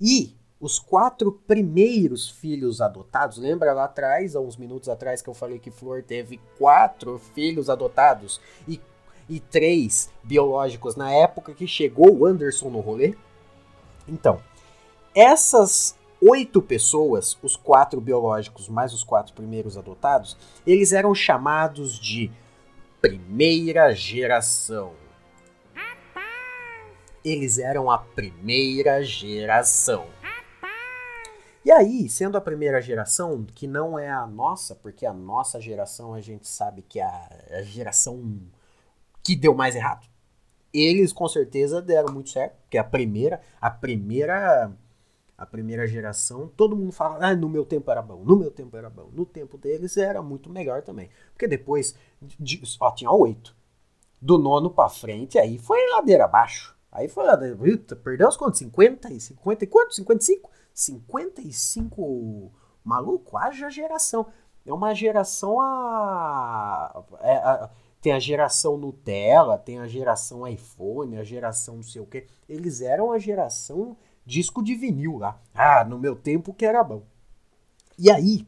e 0.00 0.36
os 0.60 0.78
quatro 0.78 1.32
primeiros 1.32 2.30
filhos 2.30 2.80
adotados, 2.80 3.38
lembra 3.38 3.72
lá 3.72 3.84
atrás, 3.84 4.36
há 4.36 4.40
uns 4.40 4.56
minutos 4.56 4.88
atrás 4.88 5.20
que 5.20 5.28
eu 5.28 5.34
falei 5.34 5.58
que 5.58 5.72
Flor 5.72 6.04
teve 6.04 6.38
quatro 6.56 7.18
filhos 7.18 7.68
adotados 7.68 8.40
e 8.68 8.80
e 9.28 9.40
três 9.40 10.10
biológicos 10.22 10.94
na 10.94 11.12
época 11.12 11.52
que 11.52 11.66
chegou 11.66 12.12
o 12.16 12.26
Anderson 12.26 12.68
no 12.68 12.80
rolê. 12.80 13.16
Então, 14.08 14.40
essas 15.14 15.96
oito 16.20 16.60
pessoas, 16.60 17.38
os 17.42 17.56
quatro 17.56 18.00
biológicos 18.00 18.68
mais 18.68 18.92
os 18.92 19.02
quatro 19.02 19.32
primeiros 19.34 19.76
adotados, 19.76 20.36
eles 20.66 20.92
eram 20.92 21.14
chamados 21.14 21.98
de 21.98 22.30
primeira 23.00 23.94
geração. 23.94 24.92
Eles 27.24 27.58
eram 27.58 27.90
a 27.90 27.98
primeira 27.98 29.02
geração. 29.02 30.06
E 31.62 31.70
aí, 31.70 32.08
sendo 32.08 32.38
a 32.38 32.40
primeira 32.40 32.80
geração, 32.80 33.44
que 33.54 33.66
não 33.66 33.98
é 33.98 34.10
a 34.10 34.26
nossa, 34.26 34.74
porque 34.74 35.04
a 35.04 35.12
nossa 35.12 35.60
geração 35.60 36.14
a 36.14 36.20
gente 36.20 36.48
sabe 36.48 36.80
que 36.80 36.98
é 36.98 37.04
a 37.04 37.62
geração 37.62 38.40
que 39.22 39.36
deu 39.36 39.54
mais 39.54 39.76
errado. 39.76 40.08
Eles 40.72 41.12
com 41.12 41.28
certeza 41.28 41.82
deram 41.82 42.14
muito 42.14 42.30
certo, 42.30 42.56
porque 42.62 42.78
a 42.78 42.84
primeira, 42.84 43.42
a 43.60 43.70
primeira, 43.70 44.72
a 45.40 45.46
primeira 45.46 45.86
geração, 45.86 46.48
todo 46.54 46.76
mundo 46.76 46.92
fala, 46.92 47.30
ah, 47.30 47.34
no 47.34 47.48
meu 47.48 47.64
tempo 47.64 47.90
era 47.90 48.02
bom, 48.02 48.22
no 48.22 48.36
meu 48.36 48.50
tempo 48.50 48.76
era 48.76 48.90
bom, 48.90 49.08
no 49.10 49.24
tempo 49.24 49.56
deles 49.56 49.96
era 49.96 50.20
muito 50.20 50.50
melhor 50.50 50.82
também, 50.82 51.08
porque 51.32 51.48
depois, 51.48 51.96
de, 52.20 52.60
ó, 52.78 52.90
tinha 52.90 53.10
oito, 53.10 53.56
do 54.20 54.36
nono 54.36 54.68
para 54.68 54.90
frente, 54.90 55.38
aí 55.38 55.56
foi 55.56 55.78
ladeira 55.92 56.26
abaixo, 56.26 56.76
aí 56.92 57.08
foi 57.08 57.24
ladeira, 57.24 57.56
perdeu 58.04 58.28
os 58.28 58.36
quantos? 58.36 58.58
50 58.58 59.10
e 59.14 59.18
50 59.18 59.64
e 59.64 59.66
quanto? 59.66 59.94
55? 59.94 60.50
55 60.74 62.52
maluco, 62.84 63.38
haja 63.38 63.70
geração. 63.70 64.26
É 64.66 64.74
uma 64.74 64.92
geração 64.94 65.58
a, 65.58 67.02
a, 67.18 67.64
a 67.64 67.70
tem 68.00 68.12
a 68.12 68.18
geração 68.18 68.78
Nutella, 68.78 69.58
tem 69.58 69.78
a 69.78 69.86
geração 69.86 70.46
iPhone, 70.46 71.18
a 71.18 71.24
geração 71.24 71.76
não 71.76 71.82
sei 71.82 72.00
o 72.00 72.06
que. 72.06 72.26
Eles 72.48 72.80
eram 72.80 73.12
a 73.12 73.18
geração 73.18 73.96
disco 74.24 74.62
de 74.62 74.74
vinil 74.74 75.18
lá. 75.18 75.40
Ah, 75.54 75.84
no 75.84 75.98
meu 75.98 76.16
tempo 76.16 76.54
que 76.54 76.64
era 76.64 76.82
bom. 76.82 77.02
E 77.98 78.10
aí, 78.10 78.46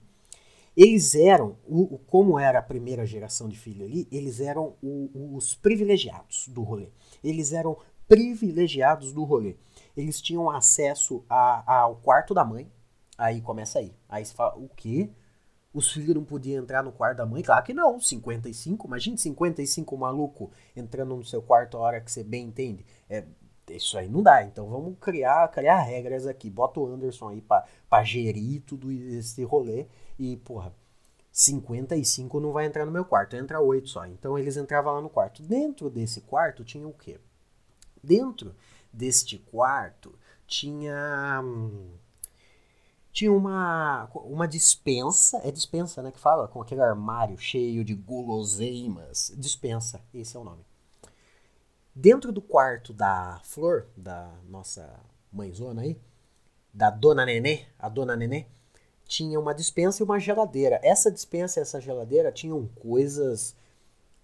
eles 0.76 1.14
eram, 1.14 1.56
o, 1.66 1.98
como 2.06 2.38
era 2.38 2.58
a 2.58 2.62
primeira 2.62 3.04
geração 3.04 3.48
de 3.48 3.58
filho 3.58 3.84
ali, 3.84 4.08
eles 4.10 4.40
eram 4.40 4.74
o, 4.82 5.36
os 5.36 5.54
privilegiados 5.54 6.48
do 6.48 6.62
rolê. 6.62 6.88
Eles 7.22 7.52
eram 7.52 7.76
privilegiados 8.08 9.12
do 9.12 9.24
rolê. 9.24 9.56
Eles 9.96 10.20
tinham 10.20 10.50
acesso 10.50 11.24
a, 11.28 11.80
ao 11.80 11.96
quarto 11.96 12.32
da 12.32 12.44
mãe. 12.44 12.70
Aí 13.18 13.40
começa 13.40 13.78
aí. 13.78 13.94
Aí 14.08 14.24
você 14.24 14.34
fala, 14.34 14.56
o 14.56 14.68
quê? 14.68 15.10
os 15.72 15.90
filhos 15.90 16.14
não 16.14 16.24
podiam 16.24 16.62
entrar 16.62 16.82
no 16.82 16.92
quarto 16.92 17.18
da 17.18 17.26
mãe? 17.26 17.42
Claro 17.42 17.64
que 17.64 17.72
não, 17.72 17.98
55, 17.98 18.86
imagine 18.86 19.16
55 19.16 19.96
maluco 19.96 20.50
entrando 20.76 21.16
no 21.16 21.24
seu 21.24 21.40
quarto 21.40 21.76
a 21.76 21.80
hora 21.80 22.00
que 22.00 22.12
você 22.12 22.22
bem 22.22 22.46
entende. 22.46 22.84
É, 23.08 23.24
isso 23.68 23.96
aí 23.96 24.08
não 24.08 24.22
dá, 24.22 24.42
então 24.42 24.68
vamos 24.68 24.96
criar, 25.00 25.48
criar 25.48 25.80
regras 25.82 26.26
aqui. 26.26 26.50
Bota 26.50 26.80
o 26.80 26.86
Anderson 26.86 27.28
aí 27.28 27.40
pra 27.88 28.04
gerir 28.04 28.62
tudo 28.62 28.90
esse 28.90 29.42
rolê 29.44 29.86
e, 30.18 30.36
porra, 30.38 30.74
55 31.30 32.38
não 32.38 32.52
vai 32.52 32.66
entrar 32.66 32.84
no 32.84 32.92
meu 32.92 33.04
quarto, 33.04 33.36
entra 33.36 33.60
8 33.60 33.88
só. 33.88 34.06
Então 34.06 34.38
eles 34.38 34.56
entravam 34.56 34.92
lá 34.94 35.00
no 35.00 35.08
quarto. 35.08 35.42
Dentro 35.42 35.88
desse 35.88 36.20
quarto 36.20 36.64
tinha 36.64 36.86
o 36.86 36.92
quê? 36.92 37.18
Dentro 38.02 38.54
deste 38.92 39.38
quarto 39.38 40.14
tinha. 40.46 41.42
Tinha 43.10 43.30
uma, 43.30 44.08
uma 44.14 44.48
dispensa, 44.48 45.38
é 45.44 45.50
dispensa, 45.50 46.02
né, 46.02 46.10
que 46.10 46.18
fala, 46.18 46.48
com 46.48 46.62
aquele 46.62 46.80
armário 46.80 47.36
cheio 47.36 47.84
de 47.84 47.94
guloseimas. 47.94 49.32
Dispensa, 49.36 50.00
esse 50.14 50.34
é 50.34 50.40
o 50.40 50.44
nome. 50.44 50.64
Dentro 51.94 52.32
do 52.32 52.40
quarto 52.40 52.92
da 52.92 53.38
Flor, 53.44 53.86
da 53.94 54.30
nossa 54.48 54.98
mãezona 55.30 55.82
aí, 55.82 56.00
da 56.72 56.88
Dona 56.88 57.26
Nenê, 57.26 57.66
a 57.78 57.88
Dona 57.88 58.16
Nenê, 58.16 58.46
tinha 59.04 59.38
uma 59.38 59.54
dispensa 59.54 60.02
e 60.02 60.04
uma 60.04 60.18
geladeira. 60.18 60.80
Essa 60.82 61.10
dispensa 61.10 61.60
e 61.60 61.62
essa 61.62 61.80
geladeira 61.80 62.32
tinham 62.32 62.66
coisas 62.80 63.54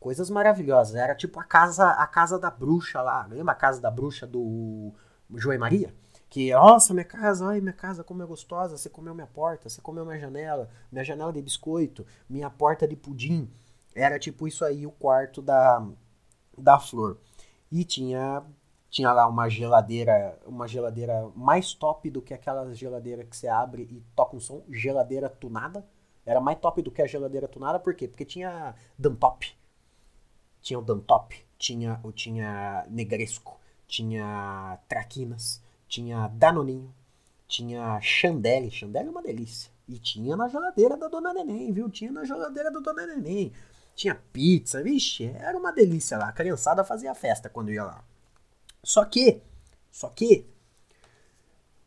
coisas 0.01 0.31
maravilhosas. 0.31 0.95
Era 0.95 1.15
tipo 1.15 1.39
a 1.39 1.45
casa 1.45 1.91
a 1.91 2.07
casa 2.07 2.39
da 2.39 2.51
bruxa 2.51 3.03
lá. 3.03 3.27
Lembra 3.27 3.53
a 3.53 3.57
casa 3.57 3.83
da 3.83 3.91
bruxa 3.91 4.27
do 4.27 4.95
João 5.35 5.59
Maria? 5.59 5.95
Que, 6.31 6.53
nossa, 6.53 6.95
minha 6.95 7.05
casa, 7.05 7.47
ai, 7.47 7.61
minha 7.61 7.73
casa 7.73 8.05
como 8.05 8.23
é 8.23 8.27
gostosa, 8.27 8.77
você 8.77 8.89
comeu 8.89 9.15
minha 9.15 9.27
porta, 9.27 9.69
você 9.69 9.81
comeu 9.81 10.05
minha 10.05 10.19
janela, 10.19 10.69
minha 10.93 11.05
janela 11.05 11.33
de 11.33 11.41
biscoito, 11.41 12.07
minha 12.29 12.49
porta 12.51 12.89
de 12.89 12.97
pudim. 12.97 13.51
Era 13.95 14.19
tipo 14.19 14.47
isso 14.47 14.65
aí 14.65 14.87
o 14.87 14.91
quarto 14.91 15.43
da, 15.43 15.87
da 16.57 16.79
flor. 16.79 17.19
E 17.71 17.85
tinha 17.85 18.45
tinha 18.91 19.13
lá 19.13 19.27
uma 19.27 19.49
geladeira, 19.49 20.39
uma 20.47 20.67
geladeira 20.67 21.31
mais 21.37 21.75
top 21.75 22.09
do 22.11 22.23
que 22.23 22.33
aquela 22.33 22.73
geladeira 22.75 23.25
que 23.25 23.37
você 23.37 23.47
abre 23.47 23.83
e 23.83 24.03
toca 24.17 24.37
um 24.37 24.41
som, 24.41 24.63
geladeira 24.71 25.29
tunada. 25.29 25.87
Era 26.25 26.41
mais 26.41 26.59
top 26.59 26.83
do 26.83 26.91
que 26.91 27.03
a 27.03 27.07
geladeira 27.07 27.49
tunada, 27.49 27.79
por 27.79 27.95
quê? 27.95 28.09
Porque 28.09 28.25
tinha 28.25 28.75
Dantop. 28.99 29.47
Tinha 30.61 30.79
o 30.79 30.83
Dantop, 30.83 31.37
tinha, 31.59 32.01
tinha 32.15 32.87
Negresco, 32.91 33.59
tinha 33.87 34.79
Traquinas, 34.89 35.63
tinha 35.87 36.29
Danoninho, 36.29 36.93
tinha 37.47 38.01
Chandelle. 38.01 38.71
Chandelle 38.71 39.09
é 39.09 39.11
uma 39.11 39.23
delícia. 39.23 39.71
E 39.87 39.99
tinha 39.99 40.37
na 40.37 40.49
geladeira 40.49 40.97
da 40.97 41.09
Dona 41.09 41.33
Neném, 41.33 41.73
viu? 41.73 41.89
Tinha 41.89 42.13
na 42.13 42.25
geladeira 42.25 42.71
da 42.71 42.81
Dona 42.81 43.07
Neném. 43.07 43.53
Tinha 43.99 44.15
pizza, 44.15 44.81
vixe, 44.81 45.25
era 45.41 45.59
uma 45.59 45.73
delícia 45.73 46.17
lá. 46.17 46.29
A 46.29 46.33
criançada 46.33 46.85
fazia 46.85 47.13
festa 47.17 47.49
quando 47.49 47.73
ia 47.73 47.83
lá. 47.83 48.05
Só 48.81 49.05
que, 49.05 49.43
só 49.91 50.09
que, 50.09 50.47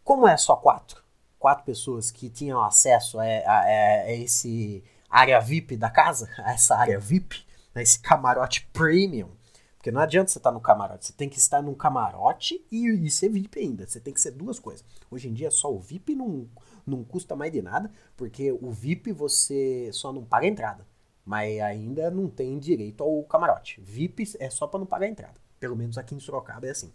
como 0.03 0.27
é 0.27 0.35
só 0.35 0.57
quatro, 0.57 1.01
quatro 1.39 1.63
pessoas 1.63 2.11
que 2.11 2.29
tinham 2.29 2.61
acesso 2.61 3.17
a, 3.17 3.23
a, 3.23 3.59
a 3.61 4.11
esse 4.11 4.83
área 5.09 5.39
VIP 5.39 5.77
da 5.77 5.89
casa, 5.89 6.29
a 6.43 6.51
essa 6.51 6.75
área 6.75 6.99
VIP, 6.99 7.45
a 7.73 7.81
esse 7.81 7.97
camarote 8.01 8.67
premium, 8.73 9.29
porque 9.77 9.89
não 9.89 10.01
adianta 10.01 10.29
você 10.29 10.37
estar 10.37 10.51
no 10.51 10.59
camarote, 10.59 11.05
você 11.05 11.13
tem 11.13 11.29
que 11.29 11.39
estar 11.39 11.61
num 11.61 11.73
camarote 11.73 12.61
e, 12.69 12.89
e 12.89 13.09
ser 13.09 13.29
VIP 13.29 13.57
ainda. 13.57 13.87
Você 13.87 14.01
tem 14.01 14.13
que 14.13 14.19
ser 14.19 14.31
duas 14.31 14.59
coisas. 14.59 14.83
Hoje 15.09 15.29
em 15.29 15.33
dia 15.33 15.49
só 15.49 15.73
o 15.73 15.79
VIP 15.79 16.13
não, 16.13 16.45
não 16.85 17.05
custa 17.05 17.37
mais 17.37 17.53
de 17.53 17.61
nada, 17.61 17.89
porque 18.17 18.51
o 18.51 18.69
VIP 18.69 19.13
você 19.13 19.89
só 19.93 20.11
não 20.11 20.25
paga 20.25 20.45
entrada, 20.45 20.85
mas 21.25 21.59
ainda 21.61 22.09
não 22.09 22.27
tem 22.27 22.57
direito 22.57 23.03
ao 23.03 23.23
camarote. 23.23 23.79
VIP 23.81 24.23
é 24.39 24.49
só 24.49 24.67
para 24.67 24.79
não 24.79 24.85
pagar 24.85 25.05
a 25.05 25.09
entrada. 25.09 25.35
Pelo 25.59 25.75
menos 25.75 25.97
aqui 25.97 26.15
em 26.15 26.19
Sorocaba 26.19 26.67
é 26.67 26.71
assim. 26.71 26.91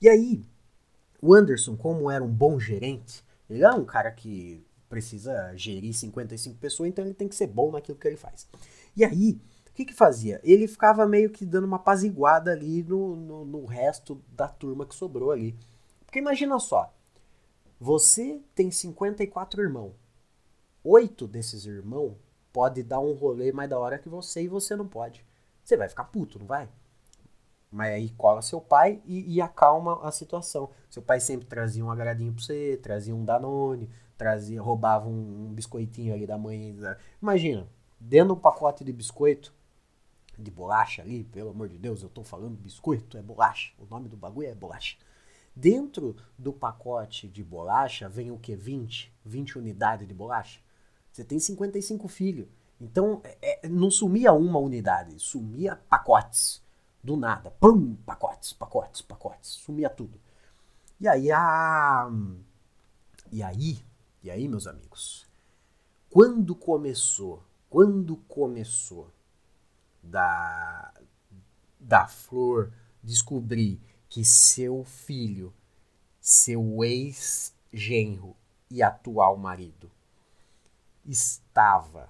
E 0.00 0.08
aí, 0.08 0.44
o 1.20 1.34
Anderson, 1.34 1.76
como 1.76 2.10
era 2.10 2.22
um 2.22 2.32
bom 2.32 2.58
gerente, 2.58 3.24
ele 3.48 3.64
é 3.64 3.70
um 3.70 3.84
cara 3.84 4.10
que 4.10 4.64
precisa 4.88 5.54
gerir 5.56 5.94
55 5.94 6.58
pessoas, 6.58 6.88
então 6.88 7.04
ele 7.04 7.14
tem 7.14 7.28
que 7.28 7.34
ser 7.34 7.46
bom 7.46 7.70
naquilo 7.70 7.98
que 7.98 8.08
ele 8.08 8.16
faz. 8.16 8.48
E 8.96 9.04
aí, 9.04 9.40
o 9.68 9.72
que 9.72 9.84
que 9.84 9.94
fazia? 9.94 10.40
Ele 10.42 10.66
ficava 10.66 11.06
meio 11.06 11.30
que 11.30 11.44
dando 11.44 11.64
uma 11.64 11.76
apaziguada 11.76 12.52
ali 12.52 12.82
no, 12.82 13.14
no, 13.14 13.44
no 13.44 13.64
resto 13.66 14.22
da 14.32 14.48
turma 14.48 14.86
que 14.86 14.94
sobrou 14.94 15.30
ali. 15.30 15.56
Porque 16.04 16.18
imagina 16.18 16.58
só, 16.58 16.92
você 17.78 18.40
tem 18.54 18.70
54 18.70 19.62
irmãos. 19.62 19.94
Oito 20.82 21.28
desses 21.28 21.66
irmãos 21.66 22.16
pode 22.52 22.82
dar 22.82 23.00
um 23.00 23.12
rolê 23.12 23.52
mais 23.52 23.68
da 23.68 23.78
hora 23.78 23.98
que 23.98 24.08
você 24.08 24.42
e 24.42 24.48
você 24.48 24.76
não 24.76 24.86
pode. 24.86 25.24
Você 25.64 25.76
vai 25.76 25.88
ficar 25.88 26.04
puto, 26.04 26.38
não 26.38 26.46
vai? 26.46 26.68
Mas 27.70 27.92
aí 27.92 28.10
cola 28.10 28.42
seu 28.42 28.60
pai 28.60 29.00
e, 29.04 29.36
e, 29.36 29.40
acalma 29.40 30.00
a 30.02 30.10
situação. 30.10 30.70
Seu 30.88 31.02
pai 31.02 31.20
sempre 31.20 31.46
trazia 31.46 31.84
um 31.84 31.90
agradinho 31.90 32.32
pra 32.32 32.42
você, 32.42 32.78
trazia 32.82 33.14
um 33.14 33.24
Danone, 33.24 33.88
trazia, 34.18 34.60
roubava 34.60 35.08
um, 35.08 35.46
um 35.46 35.54
biscoitinho 35.54 36.12
ali 36.12 36.26
da 36.26 36.36
mãe. 36.36 36.76
Imagina, 37.22 37.68
dentro 37.98 38.34
de 38.34 38.40
um 38.40 38.42
pacote 38.42 38.82
de 38.84 38.92
biscoito, 38.92 39.54
de 40.36 40.50
bolacha 40.50 41.02
ali, 41.02 41.22
pelo 41.24 41.50
amor 41.50 41.68
de 41.68 41.78
Deus, 41.78 42.02
eu 42.02 42.08
tô 42.08 42.24
falando 42.24 42.56
biscoito, 42.56 43.16
é 43.16 43.22
bolacha. 43.22 43.72
O 43.78 43.86
nome 43.86 44.08
do 44.08 44.16
bagulho 44.16 44.48
é 44.48 44.54
bolacha. 44.54 44.96
Dentro 45.54 46.16
do 46.38 46.52
pacote 46.52 47.28
de 47.28 47.44
bolacha 47.44 48.08
vem 48.08 48.30
o 48.30 48.38
que? 48.38 48.56
20? 48.56 49.12
20 49.24 49.58
unidades 49.58 50.08
de 50.08 50.14
bolacha? 50.14 50.60
Você 51.12 51.24
tem 51.24 51.38
55 51.38 52.08
filhos. 52.08 52.48
Então, 52.80 53.20
é, 53.24 53.68
não 53.68 53.90
sumia 53.90 54.32
uma 54.32 54.58
unidade, 54.58 55.18
sumia 55.18 55.76
pacotes. 55.76 56.62
Do 57.02 57.16
nada. 57.16 57.50
Pum! 57.52 57.94
Pacotes, 58.06 58.52
pacotes, 58.52 59.02
pacotes. 59.02 59.50
Sumia 59.50 59.88
tudo. 59.88 60.20
E 61.00 61.08
aí 61.08 61.30
a. 61.32 62.10
E 63.32 63.42
aí, 63.42 63.82
e 64.22 64.30
aí, 64.30 64.48
meus 64.48 64.66
amigos, 64.66 65.26
quando 66.10 66.54
começou, 66.54 67.42
quando 67.68 68.16
começou 68.16 69.10
da, 70.02 70.92
da 71.78 72.06
Flor 72.06 72.72
descobrir 73.02 73.80
que 74.08 74.24
seu 74.24 74.84
filho, 74.84 75.54
seu 76.20 76.82
ex-genro 76.84 78.36
e 78.68 78.82
atual 78.82 79.36
marido 79.36 79.90
estava 81.10 82.08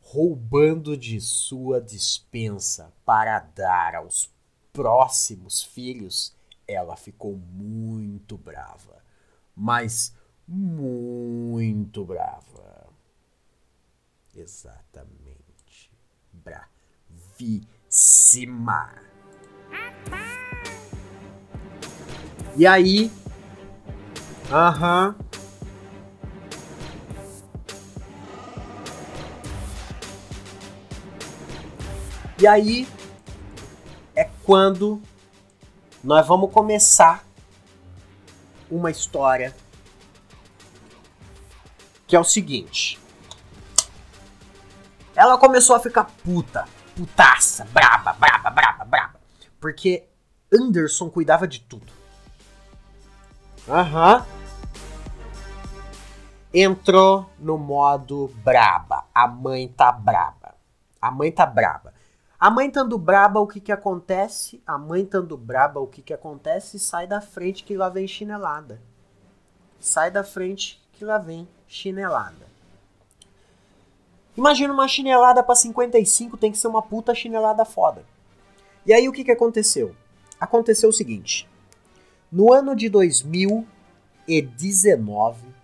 roubando 0.00 0.96
de 0.96 1.20
sua 1.20 1.80
dispensa 1.80 2.92
para 3.04 3.40
dar 3.40 3.96
aos 3.96 4.32
próximos 4.72 5.62
filhos, 5.62 6.34
ela 6.66 6.96
ficou 6.96 7.36
muito 7.36 8.38
brava. 8.38 9.02
Mas 9.56 10.16
muito 10.46 12.04
brava. 12.04 12.86
Exatamente. 14.34 15.90
Bravíssima. 17.90 18.94
E 22.56 22.66
aí? 22.66 23.10
Aham. 24.50 25.16
E 32.44 32.46
aí 32.46 32.86
é 34.14 34.28
quando 34.44 35.00
nós 36.02 36.26
vamos 36.26 36.52
começar 36.52 37.24
uma 38.70 38.90
história 38.90 39.56
que 42.06 42.14
é 42.14 42.20
o 42.20 42.22
seguinte. 42.22 43.00
Ela 45.16 45.38
começou 45.38 45.74
a 45.74 45.80
ficar 45.80 46.04
puta, 46.22 46.68
putaça, 46.94 47.64
braba, 47.72 48.12
braba, 48.12 48.50
braba, 48.50 48.84
braba, 48.84 49.20
porque 49.58 50.06
Anderson 50.52 51.08
cuidava 51.08 51.48
de 51.48 51.60
tudo. 51.60 51.90
Aham. 53.66 54.18
Uhum. 54.18 54.24
Entrou 56.52 57.30
no 57.38 57.56
modo 57.56 58.30
braba. 58.44 59.06
A 59.14 59.26
mãe 59.26 59.66
tá 59.66 59.90
braba. 59.90 60.54
A 61.00 61.10
mãe 61.10 61.32
tá 61.32 61.46
braba. 61.46 61.93
A 62.38 62.50
mãe 62.50 62.66
estando 62.66 62.98
braba, 62.98 63.40
o 63.40 63.46
que 63.46 63.60
que 63.60 63.72
acontece? 63.72 64.60
A 64.66 64.76
mãe 64.76 65.02
estando 65.02 65.36
braba, 65.36 65.80
o 65.80 65.86
que 65.86 66.02
que 66.02 66.12
acontece? 66.12 66.78
Sai 66.78 67.06
da 67.06 67.20
frente 67.20 67.64
que 67.64 67.76
lá 67.76 67.88
vem 67.88 68.08
chinelada. 68.08 68.80
Sai 69.78 70.10
da 70.10 70.24
frente 70.24 70.82
que 70.92 71.04
lá 71.04 71.18
vem 71.18 71.48
chinelada. 71.66 72.52
Imagina 74.36 74.74
uma 74.74 74.88
chinelada 74.88 75.44
para 75.44 75.54
55, 75.54 76.36
tem 76.36 76.50
que 76.50 76.58
ser 76.58 76.66
uma 76.66 76.82
puta 76.82 77.14
chinelada 77.14 77.64
foda. 77.64 78.04
E 78.84 78.92
aí 78.92 79.08
o 79.08 79.12
que 79.12 79.22
que 79.24 79.30
aconteceu? 79.30 79.94
Aconteceu 80.40 80.88
o 80.88 80.92
seguinte. 80.92 81.48
No 82.30 82.52
ano 82.52 82.74
de 82.74 82.88
2019, 82.88 85.54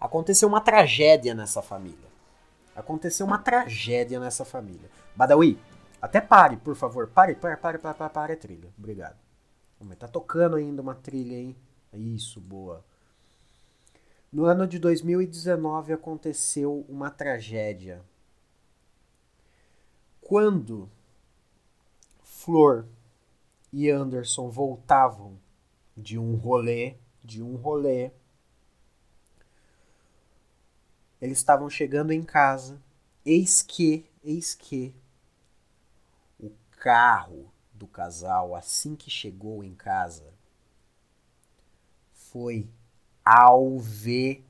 aconteceu 0.00 0.48
uma 0.48 0.60
tragédia 0.60 1.34
nessa 1.34 1.60
família. 1.60 2.08
Aconteceu 2.76 3.26
uma 3.26 3.38
tragédia 3.38 4.20
nessa 4.20 4.44
família. 4.44 4.88
Badawi, 5.20 5.58
até 6.00 6.18
pare, 6.18 6.56
por 6.56 6.74
favor. 6.74 7.08
Pare, 7.08 7.34
pare, 7.34 7.54
pare, 7.58 7.76
pare, 7.76 7.94
pare, 7.94 8.10
pare 8.10 8.32
a 8.32 8.36
trilha. 8.38 8.72
Obrigado. 8.78 9.18
Tá 9.98 10.08
tocando 10.08 10.56
ainda 10.56 10.80
uma 10.80 10.94
trilha, 10.94 11.36
hein? 11.36 11.54
Isso, 11.92 12.40
boa. 12.40 12.82
No 14.32 14.46
ano 14.46 14.66
de 14.66 14.78
2019 14.78 15.92
aconteceu 15.92 16.86
uma 16.88 17.10
tragédia. 17.10 18.02
Quando 20.22 20.88
Flor 22.22 22.86
e 23.70 23.90
Anderson 23.90 24.48
voltavam 24.48 25.38
de 25.94 26.18
um 26.18 26.34
rolê, 26.34 26.94
de 27.22 27.42
um 27.42 27.56
rolê, 27.56 28.10
Eles 31.20 31.36
estavam 31.36 31.68
chegando 31.68 32.10
em 32.12 32.22
casa. 32.22 32.80
Eis 33.26 33.60
que, 33.60 34.06
eis 34.24 34.54
que 34.54 34.94
carro 36.80 37.52
do 37.74 37.86
casal, 37.86 38.56
assim 38.56 38.96
que 38.96 39.10
chegou 39.10 39.62
em 39.62 39.74
casa, 39.74 40.32
foi 42.10 42.66
alvejado. 43.22 44.44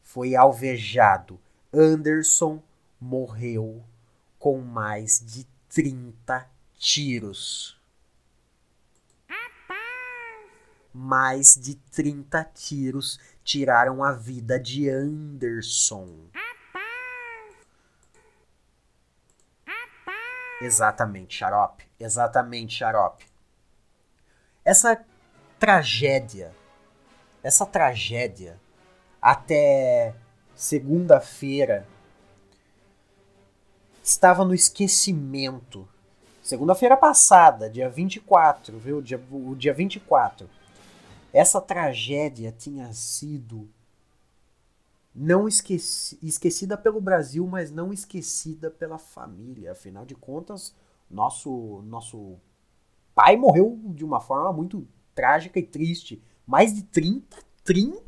Foi 0.00 0.36
alvejado. 0.36 1.40
Anderson 1.72 2.62
morreu 3.00 3.84
com 4.38 4.60
mais 4.60 5.18
de 5.18 5.44
30 5.68 6.48
tiros. 6.78 7.76
Mais 10.94 11.56
de 11.56 11.74
30 11.74 12.44
tiros 12.54 13.18
tiraram 13.42 14.04
a 14.04 14.12
vida 14.12 14.58
de 14.58 14.88
Anderson. 14.88 16.28
Exatamente, 20.60 21.36
Xarope. 21.36 21.84
Exatamente, 21.98 22.78
Xarope. 22.78 23.24
Essa 24.64 25.02
tragédia, 25.58 26.54
essa 27.42 27.64
tragédia, 27.64 28.60
até 29.20 30.14
segunda-feira, 30.54 31.86
estava 34.02 34.44
no 34.44 34.54
esquecimento. 34.54 35.88
Segunda-feira 36.42 36.96
passada, 36.96 37.68
dia 37.68 37.88
24, 37.88 38.78
viu? 38.78 39.02
Dia, 39.02 39.20
o 39.30 39.54
dia 39.54 39.72
24. 39.72 40.48
Essa 41.32 41.60
tragédia 41.60 42.50
tinha 42.50 42.92
sido 42.92 43.68
não 45.18 45.48
esqueci, 45.48 46.16
esquecida 46.22 46.76
pelo 46.76 47.00
Brasil, 47.00 47.44
mas 47.46 47.72
não 47.72 47.92
esquecida 47.92 48.70
pela 48.70 48.98
família. 48.98 49.72
Afinal 49.72 50.06
de 50.06 50.14
contas, 50.14 50.74
nosso 51.10 51.82
nosso 51.86 52.36
pai 53.14 53.36
morreu 53.36 53.80
de 53.86 54.04
uma 54.04 54.20
forma 54.20 54.52
muito 54.52 54.86
trágica 55.14 55.58
e 55.58 55.66
triste. 55.66 56.22
Mais 56.46 56.72
de 56.72 56.84
30, 56.84 57.36
30, 57.64 58.00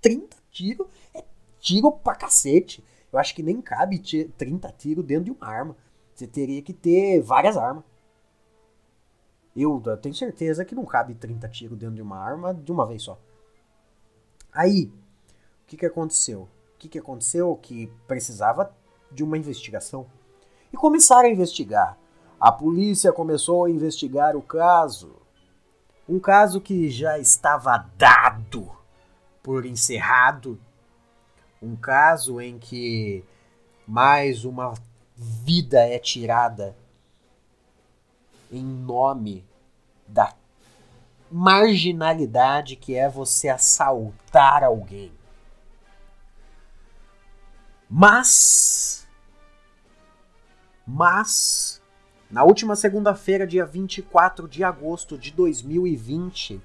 30 0.00 0.36
tiros 0.50 0.88
é 1.14 1.24
tiro 1.60 1.92
pra 1.92 2.16
cacete. 2.16 2.84
Eu 3.12 3.18
acho 3.18 3.34
que 3.34 3.42
nem 3.42 3.62
cabe 3.62 4.00
30 4.00 4.72
tiros 4.72 5.04
dentro 5.04 5.26
de 5.26 5.30
uma 5.30 5.46
arma. 5.46 5.76
Você 6.12 6.26
teria 6.26 6.60
que 6.62 6.72
ter 6.72 7.20
várias 7.20 7.56
armas. 7.56 7.84
Eu 9.54 9.80
tenho 10.02 10.14
certeza 10.14 10.64
que 10.64 10.74
não 10.74 10.84
cabe 10.84 11.14
30 11.14 11.48
tiros 11.48 11.78
dentro 11.78 11.94
de 11.94 12.02
uma 12.02 12.18
arma 12.18 12.52
de 12.52 12.72
uma 12.72 12.84
vez 12.84 13.02
só. 13.02 13.18
Aí, 14.52 14.86
o 15.62 15.66
que, 15.66 15.76
que 15.76 15.86
aconteceu? 15.86 16.48
Que, 16.78 16.88
que 16.88 16.98
aconteceu? 16.98 17.56
Que 17.60 17.90
precisava 18.06 18.74
de 19.10 19.24
uma 19.24 19.38
investigação. 19.38 20.06
E 20.72 20.76
começaram 20.76 21.28
a 21.28 21.32
investigar. 21.32 21.96
A 22.38 22.52
polícia 22.52 23.12
começou 23.12 23.64
a 23.64 23.70
investigar 23.70 24.36
o 24.36 24.42
caso. 24.42 25.16
Um 26.08 26.20
caso 26.20 26.60
que 26.60 26.90
já 26.90 27.18
estava 27.18 27.86
dado 27.96 28.70
por 29.42 29.64
encerrado 29.64 30.58
um 31.62 31.74
caso 31.74 32.40
em 32.40 32.58
que 32.58 33.24
mais 33.86 34.44
uma 34.44 34.74
vida 35.16 35.80
é 35.80 35.98
tirada 35.98 36.76
em 38.52 38.62
nome 38.62 39.44
da 40.06 40.34
marginalidade 41.30 42.76
que 42.76 42.94
é 42.94 43.08
você 43.08 43.48
assaltar 43.48 44.62
alguém. 44.62 45.12
Mas 47.88 49.06
mas 50.86 51.82
na 52.30 52.44
última 52.44 52.76
segunda-feira, 52.76 53.46
dia 53.46 53.66
24 53.66 54.48
de 54.48 54.62
agosto 54.62 55.18
de 55.18 55.32
2020, 55.32 56.60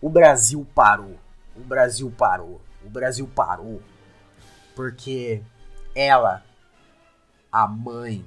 o 0.00 0.08
Brasil 0.08 0.66
parou. 0.74 1.18
O 1.56 1.60
Brasil 1.60 2.12
parou 2.16 2.60
o 2.84 2.90
Brasil 2.90 3.26
parou 3.34 3.82
porque 4.74 5.42
ela, 5.94 6.44
a 7.50 7.66
mãe 7.66 8.24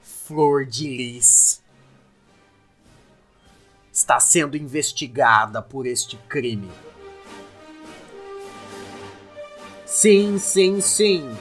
Flor 0.00 0.64
de 0.66 0.86
Lis, 0.88 1.62
está 3.92 4.20
sendo 4.20 4.56
investigada 4.56 5.60
por 5.60 5.86
este 5.86 6.16
crime. 6.28 6.70
Sim, 9.92 10.38
sim, 10.38 10.80
sim. 10.80 11.36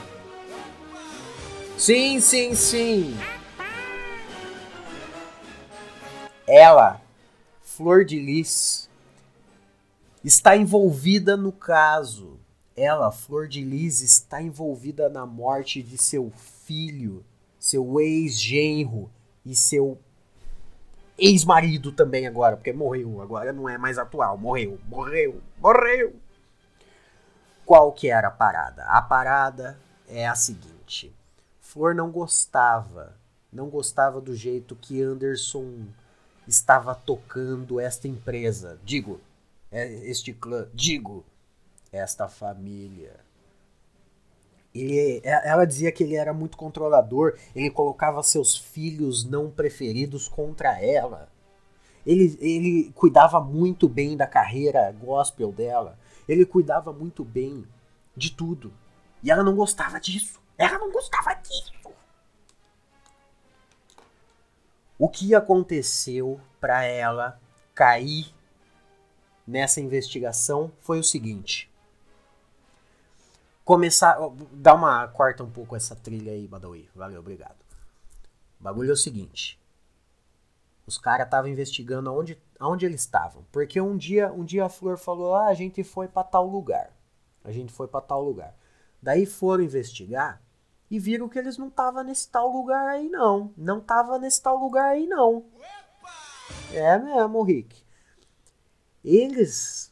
Sim, 1.77 2.19
sim, 2.19 2.53
sim. 2.53 3.17
Ela, 6.45 7.01
Flor 7.61 8.03
de 8.03 8.19
Lis, 8.19 8.89
está 10.21 10.57
envolvida 10.57 11.37
no 11.37 11.53
caso. 11.53 12.41
Ela, 12.75 13.09
Flor 13.09 13.47
de 13.47 13.61
Lis, 13.63 14.01
está 14.01 14.41
envolvida 14.41 15.07
na 15.07 15.25
morte 15.25 15.81
de 15.81 15.97
seu 15.97 16.29
filho, 16.65 17.23
seu 17.57 18.01
ex-genro 18.01 19.09
e 19.45 19.55
seu 19.55 19.97
ex-marido 21.17 21.93
também 21.93 22.27
agora, 22.27 22.57
porque 22.57 22.73
morreu, 22.73 23.21
agora 23.21 23.53
não 23.53 23.69
é 23.69 23.77
mais 23.77 23.97
atual, 23.97 24.37
morreu, 24.37 24.77
morreu, 24.89 25.41
morreu. 25.57 26.13
Qual 27.71 27.93
que 27.93 28.09
era 28.09 28.27
a 28.27 28.31
parada? 28.31 28.83
A 28.83 29.01
parada 29.01 29.79
é 30.05 30.27
a 30.27 30.35
seguinte: 30.35 31.15
Flor 31.61 31.95
não 31.95 32.11
gostava, 32.11 33.15
não 33.49 33.69
gostava 33.69 34.19
do 34.19 34.35
jeito 34.35 34.75
que 34.75 35.01
Anderson 35.01 35.85
estava 36.45 36.93
tocando 36.93 37.79
esta 37.79 38.09
empresa. 38.09 38.77
Digo, 38.83 39.21
é, 39.71 39.87
este 40.05 40.33
clã, 40.33 40.67
digo, 40.73 41.23
esta 41.93 42.27
família. 42.27 43.15
Ele, 44.75 45.21
é, 45.23 45.49
ela 45.49 45.63
dizia 45.63 45.93
que 45.93 46.03
ele 46.03 46.15
era 46.15 46.33
muito 46.33 46.57
controlador, 46.57 47.37
ele 47.55 47.69
colocava 47.69 48.21
seus 48.21 48.57
filhos 48.57 49.23
não 49.23 49.49
preferidos 49.49 50.27
contra 50.27 50.77
ela. 50.83 51.29
Ele, 52.05 52.37
ele 52.41 52.91
cuidava 52.95 53.39
muito 53.39 53.87
bem 53.87 54.17
da 54.17 54.27
carreira 54.27 54.91
gospel 54.91 55.53
dela. 55.53 56.00
Ele 56.27 56.45
cuidava 56.45 56.93
muito 56.93 57.23
bem 57.23 57.65
de 58.15 58.31
tudo. 58.31 58.73
E 59.23 59.31
ela 59.31 59.43
não 59.43 59.55
gostava 59.55 59.99
disso. 59.99 60.39
Ela 60.57 60.77
não 60.77 60.91
gostava 60.91 61.33
disso. 61.35 61.71
O 64.97 65.09
que 65.09 65.33
aconteceu 65.33 66.39
para 66.59 66.83
ela 66.83 67.39
cair 67.73 68.33
nessa 69.47 69.81
investigação 69.81 70.71
foi 70.79 70.99
o 70.99 71.03
seguinte. 71.03 71.71
Começar. 73.65 74.17
Dá 74.51 74.73
uma. 74.73 75.07
Corta 75.07 75.43
um 75.43 75.49
pouco 75.49 75.75
essa 75.75 75.95
trilha 75.95 76.31
aí, 76.31 76.47
Badawi. 76.47 76.89
Valeu, 76.95 77.19
obrigado. 77.19 77.57
O 78.59 78.63
bagulho 78.63 78.91
é 78.91 78.93
o 78.93 78.97
seguinte. 78.97 79.59
Os 80.85 80.97
caras 80.97 81.25
estavam 81.25 81.49
investigando 81.49 82.09
aonde, 82.09 82.39
aonde 82.61 82.85
eles 82.85 83.01
estavam. 83.01 83.43
Porque 83.51 83.81
um 83.81 83.97
dia, 83.97 84.31
um 84.31 84.45
dia 84.45 84.65
a 84.65 84.69
Flor 84.69 84.97
falou: 84.97 85.35
ah, 85.35 85.47
a 85.47 85.53
gente 85.55 85.83
foi 85.83 86.07
para 86.07 86.23
tal 86.23 86.47
lugar. 86.47 86.95
A 87.43 87.51
gente 87.51 87.73
foi 87.73 87.87
para 87.87 87.99
tal 87.99 88.23
lugar. 88.23 88.55
Daí 89.01 89.25
foram 89.25 89.63
investigar 89.63 90.39
e 90.89 90.99
viram 90.99 91.27
que 91.27 91.39
eles 91.39 91.57
não 91.57 91.69
estavam 91.69 92.03
nesse 92.03 92.29
tal 92.29 92.51
lugar 92.51 92.87
aí, 92.87 93.09
não. 93.09 93.51
Não 93.57 93.81
tava 93.81 94.19
nesse 94.19 94.39
tal 94.39 94.57
lugar 94.57 94.89
aí, 94.91 95.07
não. 95.07 95.43
É 96.71 96.99
mesmo, 96.99 97.41
Rick. 97.41 97.83
Eles 99.03 99.91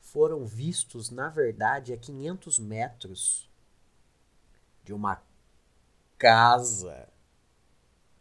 foram 0.00 0.46
vistos, 0.46 1.10
na 1.10 1.28
verdade, 1.28 1.92
a 1.92 1.98
500 1.98 2.58
metros 2.58 3.50
de 4.82 4.94
uma 4.94 5.22
casa 6.16 7.06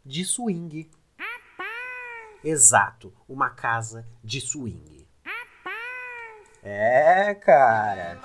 de 0.05 0.25
swing. 0.25 0.91
Exato, 2.43 3.13
uma 3.29 3.49
casa 3.49 4.05
de 4.23 4.41
swing. 4.41 5.07
É, 6.63 7.35
cara. 7.35 8.19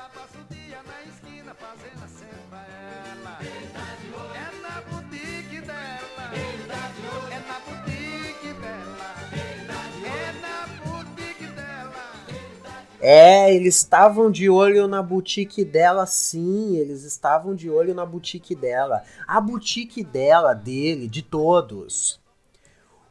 É, 13.09 13.55
eles 13.55 13.77
estavam 13.77 14.31
de 14.31 14.51
olho 14.51 14.89
na 14.89 15.03
boutique 15.03 15.64
dela, 15.64 16.07
sim, 16.07 16.77
eles 16.77 17.05
estavam 17.05 17.55
de 17.55 17.71
olho 17.71 17.95
na 17.95 18.05
boutique 18.05 18.55
dela. 18.55 19.05
A 19.29 19.41
boutique 19.41 20.03
dela, 20.03 20.55
dele, 20.55 21.07
de 21.07 21.23
todos. 21.23 22.21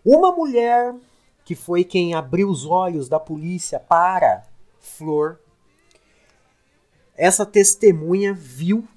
Uma 0.06 0.32
mulher 0.32 0.94
que 1.44 1.56
foi 1.56 1.84
quem 1.84 2.14
abriu 2.14 2.48
os 2.48 2.64
olhos 2.64 3.10
da 3.10 3.20
polícia 3.20 3.80
para 3.80 4.44
Flor. 4.80 5.40
essa 7.18 7.44
testemunha 7.44 8.32
viu, 8.32 8.88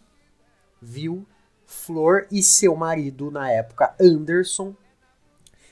viu 0.82 1.26
Flor 1.64 2.26
e 2.30 2.42
seu 2.42 2.76
marido 2.76 3.30
na 3.30 3.50
época, 3.50 3.94
Anderson, 3.98 4.74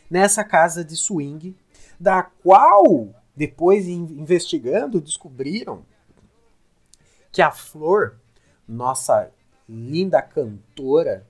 nessa 0.08 0.42
casa 0.42 0.82
de 0.82 0.96
swing, 0.96 1.54
da 2.00 2.22
qual, 2.22 3.08
depois 3.34 3.86
investigando, 3.88 5.00
descobriram 5.00 5.84
que 7.30 7.42
a 7.42 7.50
Flor, 7.50 8.18
nossa 8.66 9.30
linda 9.68 10.22
cantora, 10.22 11.26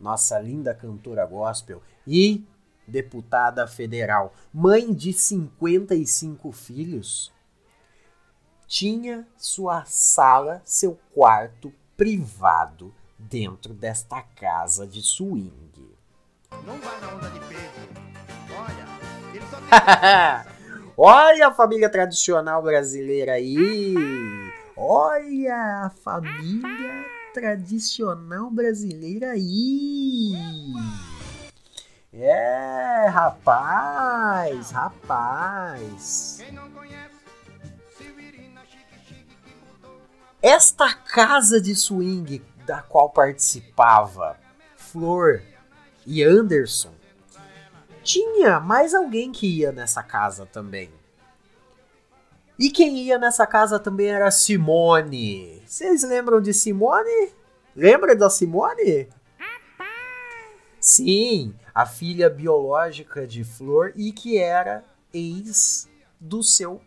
nossa 0.00 0.38
linda 0.38 0.72
cantora 0.74 1.26
gospel 1.26 1.82
e 2.06 2.46
deputada 2.92 3.66
federal, 3.66 4.34
mãe 4.52 4.92
de 4.92 5.12
55 5.12 6.52
filhos, 6.52 7.32
tinha 8.68 9.26
sua 9.36 9.84
sala, 9.86 10.60
seu 10.64 10.98
quarto 11.14 11.72
privado 11.96 12.94
dentro 13.18 13.72
desta 13.72 14.20
casa 14.22 14.86
de 14.86 15.00
swing. 15.02 15.52
Não 16.64 16.78
vá 16.78 16.98
na 17.00 17.14
onda 17.14 17.30
de 17.30 17.40
Pedro. 17.40 18.02
Olha, 18.54 19.34
ele 19.34 19.46
só 19.46 19.56
tem... 20.44 20.92
Olha 20.96 21.48
a 21.48 21.54
família 21.54 21.88
tradicional 21.88 22.62
brasileira 22.62 23.32
aí. 23.32 23.94
Olha 24.76 25.86
a 25.86 25.90
família 25.90 27.04
tradicional 27.32 28.50
brasileira 28.50 29.32
aí. 29.32 30.32
É, 32.12 33.06
rapaz, 33.08 34.70
rapaz. 34.70 36.38
Esta 40.42 40.92
casa 40.92 41.60
de 41.60 41.74
swing 41.74 42.44
da 42.66 42.82
qual 42.82 43.08
participava 43.10 44.38
Flor 44.76 45.42
e 46.06 46.22
Anderson, 46.22 46.92
tinha 48.02 48.60
mais 48.60 48.92
alguém 48.92 49.32
que 49.32 49.46
ia 49.46 49.72
nessa 49.72 50.02
casa 50.02 50.44
também. 50.44 50.92
E 52.58 52.70
quem 52.70 52.98
ia 52.98 53.18
nessa 53.18 53.46
casa 53.46 53.78
também 53.78 54.08
era 54.08 54.30
Simone. 54.30 55.62
Vocês 55.64 56.02
lembram 56.02 56.40
de 56.40 56.52
Simone? 56.52 57.32
Lembra 57.74 58.14
da 58.14 58.28
Simone? 58.28 59.08
Sim, 60.78 61.54
a 61.74 61.86
filha 61.86 62.28
biológica 62.28 63.26
de 63.26 63.44
Flor 63.44 63.92
e 63.96 64.12
que 64.12 64.38
era 64.38 64.84
ex 65.12 65.88
do 66.20 66.42
seu 66.42 66.80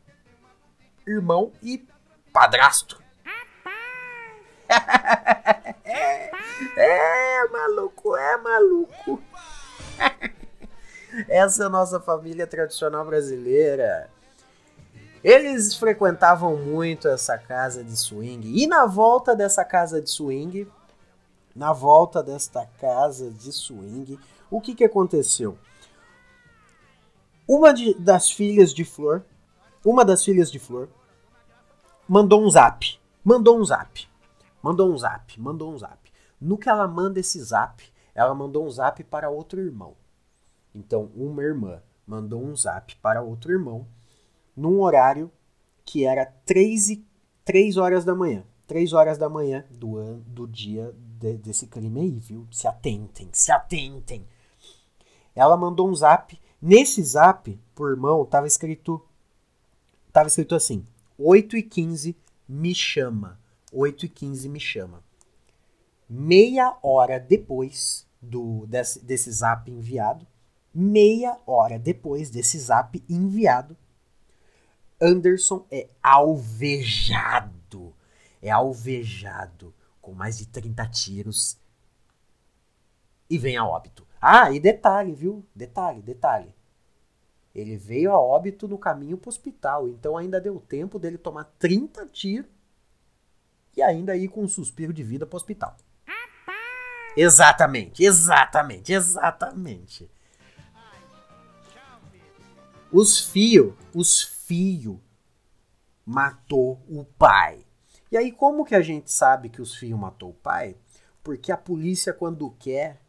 irmão 1.05 1.51
e 1.61 1.85
padrasto. 2.31 3.03
é, 6.77 7.47
maluco, 7.47 8.15
é 8.15 8.37
maluco. 8.37 9.21
Essa 11.29 11.63
é 11.63 11.65
a 11.67 11.69
nossa 11.69 11.99
família 11.99 12.45
tradicional 12.45 13.05
brasileira. 13.05 14.09
Eles 15.23 15.75
frequentavam 15.75 16.57
muito 16.57 17.07
essa 17.07 17.37
casa 17.37 17.83
de 17.83 17.97
swing. 17.97 18.61
E 18.61 18.67
na 18.67 18.85
volta 18.85 19.35
dessa 19.35 19.65
casa 19.65 20.01
de 20.01 20.09
swing, 20.09 20.69
na 21.55 21.73
volta 21.73 22.21
desta 22.21 22.67
casa 22.79 23.31
de 23.31 23.51
swing, 23.51 24.19
o 24.49 24.61
que, 24.61 24.75
que 24.75 24.83
aconteceu? 24.83 25.57
Uma 27.47 27.73
de, 27.73 27.93
das 27.95 28.29
filhas 28.31 28.73
de 28.73 28.83
Flor, 28.83 29.23
uma 29.83 30.03
das 30.03 30.23
filhas 30.23 30.51
de 30.51 30.59
Flor, 30.59 30.89
mandou 32.07 32.43
um 32.43 32.49
zap. 32.49 32.99
Mandou 33.23 33.59
um 33.59 33.63
zap. 33.63 34.07
Mandou 34.61 34.91
um 34.91 34.97
zap, 34.97 35.39
mandou 35.39 35.73
um 35.73 35.77
zap. 35.77 36.11
No 36.41 36.57
que 36.57 36.69
ela 36.69 36.87
manda 36.87 37.19
esse 37.19 37.39
zap, 37.41 37.83
ela 38.13 38.33
mandou 38.33 38.65
um 38.65 38.69
zap 38.69 39.03
para 39.03 39.29
outro 39.29 39.61
irmão. 39.61 39.95
Então, 40.73 41.11
uma 41.15 41.43
irmã 41.43 41.81
mandou 42.05 42.43
um 42.43 42.55
zap 42.55 42.95
para 42.97 43.21
outro 43.21 43.51
irmão 43.51 43.87
num 44.55 44.81
horário 44.81 45.31
que 45.83 46.05
era 46.05 46.25
3, 46.25 46.89
e, 46.89 47.05
3 47.43 47.77
horas 47.77 48.03
da 48.03 48.15
manhã. 48.15 48.43
3 48.67 48.93
horas 48.93 49.17
da 49.17 49.29
manhã 49.29 49.63
do, 49.69 50.15
do 50.25 50.47
dia 50.47 50.91
de, 51.19 51.37
desse 51.37 51.67
crime 51.67 52.01
aí, 52.01 52.19
viu? 52.19 52.47
Se 52.51 52.67
atentem, 52.67 53.29
se 53.31 53.51
atentem. 53.51 54.25
Ela 55.35 55.57
mandou 55.57 55.89
um 55.89 55.93
zap. 55.93 56.39
Nesse 56.61 57.03
zap, 57.03 57.59
por 57.75 57.91
irmão, 57.91 58.25
tava 58.25 58.47
escrito. 58.47 59.05
Tava 60.11 60.27
escrito 60.27 60.55
assim: 60.55 60.87
8 61.17 61.57
e 61.57 61.63
15 61.63 62.15
me 62.47 62.73
chama. 62.73 63.39
8 63.71 64.05
e 64.05 64.09
15 64.09 64.49
me 64.49 64.59
chama. 64.59 65.03
Meia 66.09 66.77
hora 66.81 67.19
depois 67.19 68.07
do 68.21 68.65
desse, 68.67 69.03
desse 69.03 69.31
zap 69.31 69.69
enviado, 69.69 70.25
meia 70.73 71.37
hora 71.45 71.77
depois 71.77 72.29
desse 72.29 72.57
zap 72.59 73.03
enviado, 73.09 73.75
Anderson 75.01 75.65
é 75.69 75.89
alvejado. 76.01 77.93
É 78.41 78.51
alvejado 78.51 79.73
com 80.01 80.13
mais 80.13 80.37
de 80.37 80.45
30 80.45 80.85
tiros 80.87 81.57
e 83.29 83.37
vem 83.37 83.57
a 83.57 83.65
óbito. 83.65 84.04
Ah, 84.21 84.51
e 84.51 84.59
detalhe, 84.59 85.13
viu? 85.13 85.45
Detalhe, 85.55 86.01
detalhe. 86.01 86.53
Ele 87.53 87.77
veio 87.77 88.11
a 88.11 88.19
óbito 88.19 88.67
no 88.67 88.77
caminho 88.77 89.17
para 89.17 89.29
o 89.29 89.29
hospital, 89.29 89.87
então 89.87 90.17
ainda 90.17 90.41
deu 90.41 90.59
tempo 90.59 90.99
dele 90.99 91.17
tomar 91.17 91.45
30 91.57 92.05
tiros 92.07 92.49
e 93.77 93.81
ainda 93.81 94.15
ir 94.15 94.27
com 94.27 94.43
um 94.43 94.47
suspiro 94.47 94.91
de 94.91 95.03
vida 95.03 95.25
para 95.25 95.35
o 95.35 95.37
hospital. 95.37 95.77
Exatamente, 97.15 98.03
exatamente, 98.03 98.91
exatamente. 98.91 100.09
Os 102.91 103.19
fios, 103.19 103.73
os 103.93 104.21
fios 104.21 104.97
matou 106.05 106.81
o 106.87 107.05
pai. 107.05 107.65
E 108.11 108.17
aí 108.17 108.31
como 108.31 108.65
que 108.65 108.75
a 108.75 108.81
gente 108.81 109.11
sabe 109.11 109.49
que 109.49 109.61
os 109.61 109.75
fios 109.75 109.97
matou 109.97 110.31
o 110.31 110.33
pai? 110.33 110.75
Porque 111.23 111.51
a 111.51 111.57
polícia 111.57 112.13
quando 112.13 112.51
quer 112.51 113.01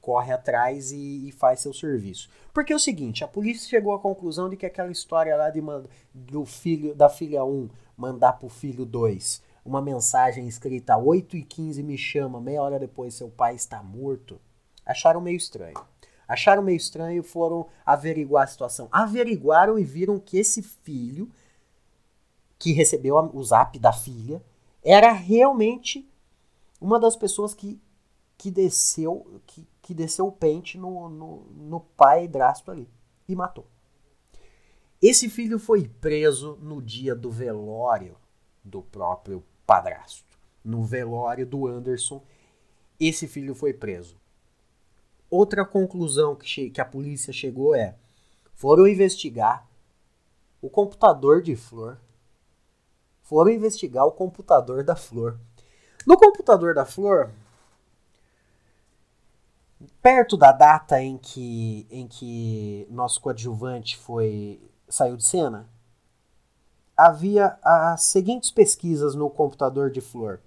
corre 0.00 0.32
atrás 0.32 0.92
e, 0.92 1.28
e, 1.28 1.32
faz 1.32 1.60
seu 1.60 1.72
serviço. 1.72 2.28
Porque 2.52 2.72
é 2.72 2.76
o 2.76 2.80
seguinte, 2.80 3.22
a 3.22 3.28
polícia 3.28 3.68
chegou 3.68 3.92
à 3.92 3.98
conclusão 3.98 4.48
de 4.48 4.56
que 4.56 4.66
aquela 4.66 4.90
história 4.90 5.36
lá 5.36 5.50
de 5.50 5.60
do 6.12 6.44
filho 6.44 6.94
da 6.94 7.08
filha 7.08 7.44
1 7.44 7.68
mandar 7.96 8.32
pro 8.32 8.48
filho 8.48 8.84
2 8.84 9.42
uma 9.64 9.82
mensagem 9.82 10.48
escrita 10.48 10.96
8 10.96 11.36
e 11.36 11.42
15 11.42 11.82
me 11.82 11.96
chama, 11.96 12.40
meia 12.40 12.62
hora 12.62 12.78
depois 12.78 13.14
seu 13.14 13.28
pai 13.28 13.54
está 13.54 13.82
morto, 13.82 14.40
acharam 14.84 15.20
meio 15.20 15.36
estranho. 15.36 15.78
Acharam 16.26 16.62
meio 16.62 16.76
estranho 16.76 17.24
foram 17.24 17.66
averiguar 17.84 18.44
a 18.44 18.46
situação. 18.46 18.88
Averiguaram 18.92 19.76
e 19.76 19.84
viram 19.84 20.16
que 20.18 20.38
esse 20.38 20.62
filho, 20.62 21.28
que 22.56 22.72
recebeu 22.72 23.16
o 23.16 23.42
zap 23.42 23.76
da 23.80 23.92
filha, 23.92 24.40
era 24.80 25.10
realmente 25.10 26.08
uma 26.80 27.00
das 27.00 27.16
pessoas 27.16 27.52
que, 27.52 27.80
que 28.38 28.48
desceu 28.48 29.40
que, 29.44 29.66
que 29.90 29.94
desceu 29.94 30.28
o 30.28 30.32
pente 30.32 30.78
no, 30.78 31.08
no, 31.08 31.46
no 31.50 31.80
pai 31.80 32.28
drasto 32.28 32.70
ali 32.70 32.88
e 33.28 33.34
matou. 33.34 33.66
Esse 35.02 35.28
filho 35.28 35.58
foi 35.58 35.88
preso 35.88 36.56
no 36.62 36.80
dia 36.80 37.12
do 37.12 37.28
velório 37.28 38.16
do 38.62 38.82
próprio 38.82 39.42
padrasto. 39.66 40.38
No 40.62 40.84
velório 40.84 41.44
do 41.44 41.66
Anderson, 41.66 42.22
esse 43.00 43.26
filho 43.26 43.52
foi 43.52 43.72
preso. 43.72 44.16
Outra 45.28 45.64
conclusão 45.64 46.36
que, 46.36 46.70
que 46.70 46.80
a 46.80 46.84
polícia 46.84 47.32
chegou 47.32 47.74
é: 47.74 47.96
foram 48.54 48.86
investigar 48.86 49.68
o 50.62 50.70
computador 50.70 51.42
de 51.42 51.56
Flor. 51.56 51.98
Foram 53.22 53.50
investigar 53.50 54.06
o 54.06 54.12
computador 54.12 54.84
da 54.84 54.94
Flor. 54.94 55.36
No 56.06 56.16
computador 56.16 56.74
da 56.74 56.86
Flor, 56.86 57.32
perto 60.02 60.36
da 60.36 60.52
data 60.52 61.00
em 61.00 61.16
que, 61.16 61.86
em 61.90 62.06
que 62.06 62.86
nosso 62.90 63.20
coadjuvante 63.20 63.96
foi 63.96 64.60
saiu 64.88 65.16
de 65.16 65.24
cena, 65.24 65.68
havia 66.96 67.58
as 67.62 68.02
seguintes 68.02 68.50
pesquisas 68.50 69.14
no 69.14 69.30
computador 69.30 69.90
de 69.90 70.00
Flor. 70.00 70.40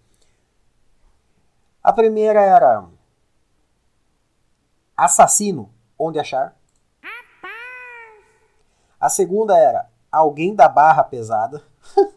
A 1.82 1.92
primeira 1.92 2.42
era 2.42 2.86
assassino, 4.96 5.74
onde 5.98 6.20
achar? 6.20 6.56
A 9.00 9.10
segunda 9.10 9.58
era 9.58 9.90
alguém 10.12 10.56
da 10.56 10.70
barra 10.70 11.04
pesada. 11.04 11.62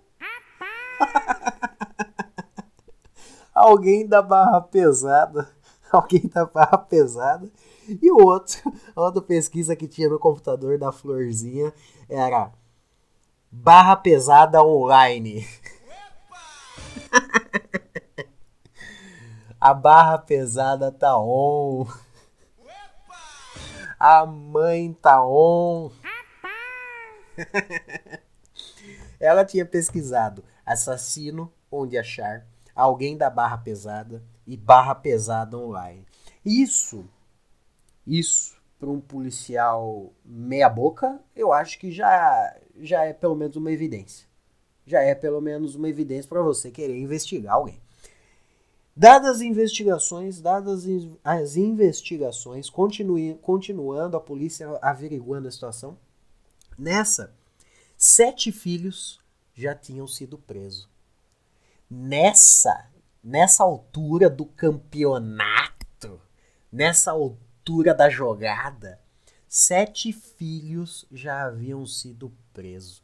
alguém 3.52 4.06
da 4.06 4.22
barra 4.22 4.60
pesada. 4.60 5.55
Alguém 5.92 6.28
da 6.28 6.44
barra 6.44 6.78
pesada. 6.78 7.50
E 7.88 8.10
o 8.10 8.16
outro, 8.24 8.72
a 8.94 9.00
outra 9.00 9.22
pesquisa 9.22 9.76
que 9.76 9.86
tinha 9.86 10.08
no 10.08 10.18
computador 10.18 10.78
da 10.78 10.90
Florzinha 10.90 11.72
era 12.08 12.52
barra 13.50 13.96
pesada 13.96 14.62
online. 14.62 15.46
A 19.58 19.72
barra 19.72 20.18
pesada 20.18 20.92
tá 20.92 21.18
on. 21.18 21.86
A 23.98 24.26
mãe 24.26 24.92
tá 24.92 25.24
on. 25.26 25.90
Ela 29.18 29.44
tinha 29.44 29.64
pesquisado 29.64 30.44
assassino 30.64 31.50
onde 31.70 31.96
achar, 31.96 32.46
alguém 32.74 33.16
da 33.16 33.30
barra 33.30 33.56
pesada 33.56 34.22
e 34.46 34.56
barra 34.56 34.94
pesada 34.94 35.58
online. 35.58 36.06
Isso, 36.44 37.04
isso 38.06 38.56
para 38.78 38.90
um 38.90 39.00
policial 39.00 40.12
meia 40.24 40.68
boca, 40.68 41.20
eu 41.34 41.52
acho 41.52 41.78
que 41.78 41.90
já 41.90 42.54
já 42.78 43.04
é 43.04 43.12
pelo 43.12 43.34
menos 43.34 43.56
uma 43.56 43.72
evidência. 43.72 44.26
Já 44.86 45.00
é 45.00 45.14
pelo 45.14 45.40
menos 45.40 45.74
uma 45.74 45.88
evidência 45.88 46.28
para 46.28 46.42
você 46.42 46.70
querer 46.70 46.96
investigar 46.96 47.54
alguém. 47.54 47.80
Dadas 48.94 49.36
as 49.36 49.40
investigações, 49.42 50.40
dadas 50.40 50.86
as 51.22 51.56
investigações, 51.56 52.70
continue, 52.70 53.34
continuando 53.42 54.16
a 54.16 54.20
polícia 54.20 54.78
averiguando 54.80 55.48
a 55.48 55.50
situação, 55.50 55.98
nessa, 56.78 57.34
sete 57.96 58.50
filhos 58.50 59.20
já 59.54 59.74
tinham 59.74 60.06
sido 60.06 60.38
presos. 60.38 60.88
Nessa, 61.90 62.86
nessa 63.26 63.64
altura 63.64 64.30
do 64.30 64.46
campeonato, 64.46 66.20
nessa 66.70 67.10
altura 67.10 67.92
da 67.92 68.08
jogada, 68.08 69.00
sete 69.48 70.12
filhos 70.12 71.04
já 71.10 71.42
haviam 71.42 71.84
sido 71.84 72.32
presos 72.52 73.02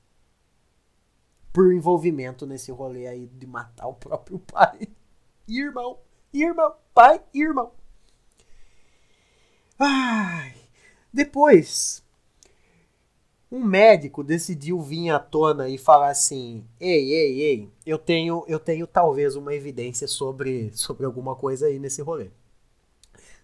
por 1.52 1.74
envolvimento 1.74 2.46
nesse 2.46 2.70
rolê 2.70 3.08
aí 3.08 3.26
de 3.26 3.48
matar 3.48 3.88
o 3.88 3.94
próprio 3.94 4.38
pai 4.46 4.88
irmão, 5.48 5.98
irmão, 6.32 6.76
pai, 6.94 7.20
irmão. 7.34 7.72
Ai, 9.76 10.54
depois, 11.12 12.00
um 13.52 13.62
médico 13.64 14.24
decidiu 14.24 14.80
vir 14.80 15.10
à 15.10 15.18
tona 15.20 15.68
e 15.68 15.78
falar 15.78 16.10
assim: 16.10 16.64
"Ei, 16.80 17.12
ei, 17.12 17.40
ei, 17.42 17.70
eu 17.86 17.98
tenho, 17.98 18.44
eu 18.48 18.58
tenho 18.58 18.86
talvez 18.86 19.36
uma 19.36 19.54
evidência 19.54 20.08
sobre, 20.08 20.72
sobre 20.74 21.06
alguma 21.06 21.36
coisa 21.36 21.66
aí 21.66 21.78
nesse 21.78 22.02
rolê". 22.02 22.30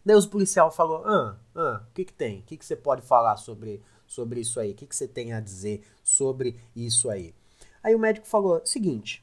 Daí 0.05 0.17
os 0.17 0.27
policial 0.27 0.73
falou: 0.73 1.05
"Ah, 1.05 1.39
ah, 1.55 1.83
o 1.91 1.95
que 1.95 2.07
que 2.07 2.13
tem? 2.13 2.41
O 2.41 2.43
que 2.43 2.57
que 2.57 2.65
você 2.65 2.75
pode 2.75 3.03
falar 3.03 3.37
sobre 3.37 3.83
sobre 4.07 4.41
isso 4.41 4.59
aí? 4.59 4.73
O 4.73 4.75
que 4.75 4.87
que 4.87 4.97
você 4.97 5.07
tem 5.07 5.33
a 5.35 5.41
dizer 5.41 5.83
sobre 6.03 6.57
isso 6.75 7.11
aí?" 7.11 7.35
Aí 7.83 7.95
o 7.95 7.99
médico 7.99 8.27
falou: 8.27 8.63
"Seguinte, 8.65 9.23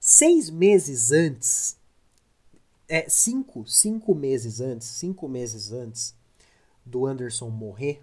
Seis 0.00 0.48
meses 0.48 1.10
antes, 1.10 1.76
é, 2.88 3.08
cinco, 3.08 3.66
cinco 3.66 4.14
meses 4.14 4.60
antes, 4.60 4.86
cinco 4.86 5.28
meses 5.28 5.72
antes 5.72 6.14
do 6.86 7.04
Anderson 7.04 7.50
morrer, 7.50 8.02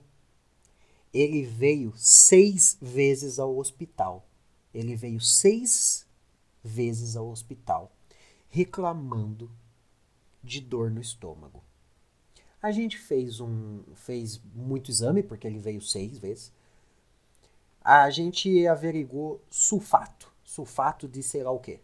ele 1.15 1.43
veio 1.43 1.93
seis 1.95 2.77
vezes 2.81 3.39
ao 3.39 3.57
hospital. 3.57 4.27
Ele 4.73 4.97
veio 4.97 5.21
seis 5.21 6.05
vezes 6.61 7.15
ao 7.15 7.29
hospital 7.29 7.89
reclamando 8.49 9.49
de 10.43 10.59
dor 10.59 10.91
no 10.91 10.99
estômago. 10.99 11.63
A 12.61 12.71
gente 12.71 12.97
fez 12.97 13.39
um 13.39 13.81
fez 13.95 14.41
muito 14.53 14.91
exame 14.91 15.23
porque 15.23 15.47
ele 15.47 15.59
veio 15.59 15.81
seis 15.81 16.17
vezes. 16.17 16.51
A 17.81 18.09
gente 18.09 18.67
averigou 18.67 19.41
sulfato, 19.49 20.29
sulfato 20.43 21.07
de 21.07 21.23
sei 21.23 21.43
lá 21.43 21.51
o 21.51 21.59
quê 21.59 21.79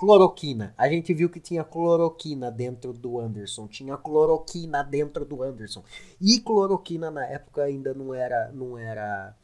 cloroquina. 0.00 0.72
A 0.78 0.88
gente 0.88 1.12
viu 1.12 1.28
que 1.28 1.38
tinha 1.38 1.62
cloroquina 1.62 2.50
dentro 2.50 2.90
do 2.90 3.20
Anderson. 3.20 3.68
Tinha 3.68 3.98
cloroquina 3.98 4.82
dentro 4.82 5.26
do 5.26 5.42
Anderson. 5.42 5.84
E 6.18 6.40
cloroquina 6.40 7.10
na 7.10 7.26
época 7.26 7.64
ainda 7.64 7.92
não 7.92 8.14
era, 8.14 8.50
não 8.50 8.78
era 8.78 9.36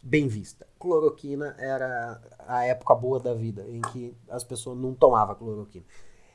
bem 0.00 0.28
vista. 0.28 0.68
Cloroquina 0.78 1.56
era 1.58 2.22
a 2.46 2.64
época 2.64 2.94
boa 2.94 3.18
da 3.18 3.34
vida, 3.34 3.66
em 3.68 3.80
que 3.80 4.16
as 4.28 4.44
pessoas 4.44 4.78
não 4.78 4.94
tomavam 4.94 5.34
cloroquina. 5.34 5.84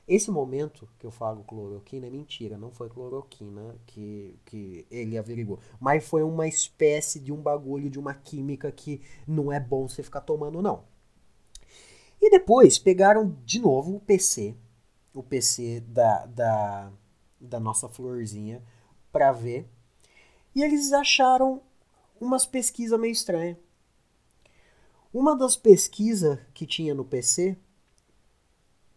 Esse 0.05 0.30
momento 0.30 0.86
que 0.99 1.05
eu 1.05 1.11
falo 1.11 1.45
cloroquina 1.45 2.07
é 2.07 2.09
mentira, 2.09 2.57
não 2.57 2.70
foi 2.70 2.89
cloroquina 2.89 3.78
que, 3.86 4.38
que 4.43 4.86
ele 4.91 5.18
averigou. 5.18 5.57
Mas 5.80 6.05
foi 6.05 6.22
uma 6.22 6.45
espécie 6.49 7.18
de 7.18 7.32
um 7.32 7.41
bagulho, 7.41 7.89
de 7.89 7.97
uma 7.97 8.14
química 8.14 8.70
que 8.74 9.01
não 9.26 9.53
é 9.53 9.59
bom 9.61 9.88
você 9.88 10.03
ficar 10.03 10.20
tomando, 10.20 10.61
não. 10.61 10.84
E 12.24 12.30
depois 12.30 12.80
pegaram 12.80 13.36
de 13.43 13.59
novo 13.59 13.97
o 13.97 13.99
PC, 13.99 14.55
o 15.13 15.21
PC 15.21 15.82
da, 15.82 16.26
da, 16.26 16.89
da 17.38 17.59
nossa 17.59 17.89
florzinha, 17.89 18.63
para 19.11 19.34
ver. 19.34 19.69
E 20.55 20.63
eles 20.63 20.93
acharam 20.93 21.61
umas 22.21 22.45
pesquisas 22.45 22.97
meio 22.97 23.11
estranhas. 23.11 23.57
Uma 25.13 25.36
das 25.36 25.57
pesquisas 25.57 26.39
que 26.53 26.65
tinha 26.65 26.95
no 26.95 27.03
PC, 27.03 27.57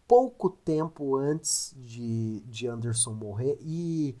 pouco 0.07 0.49
tempo 0.49 1.17
antes 1.17 1.75
de, 1.75 2.39
de 2.45 2.65
Anderson 2.65 3.11
morrer, 3.11 3.57
e 3.59 4.17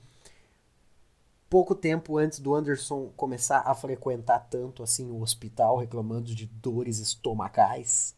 pouco 1.49 1.73
tempo 1.73 2.17
antes 2.17 2.39
do 2.39 2.53
Anderson 2.53 3.09
começar 3.15 3.59
a 3.59 3.73
frequentar 3.73 4.49
tanto 4.49 4.83
assim 4.83 5.09
o 5.09 5.21
hospital, 5.21 5.77
reclamando 5.77 6.35
de 6.35 6.45
dores 6.45 6.99
estomacais, 6.99 8.16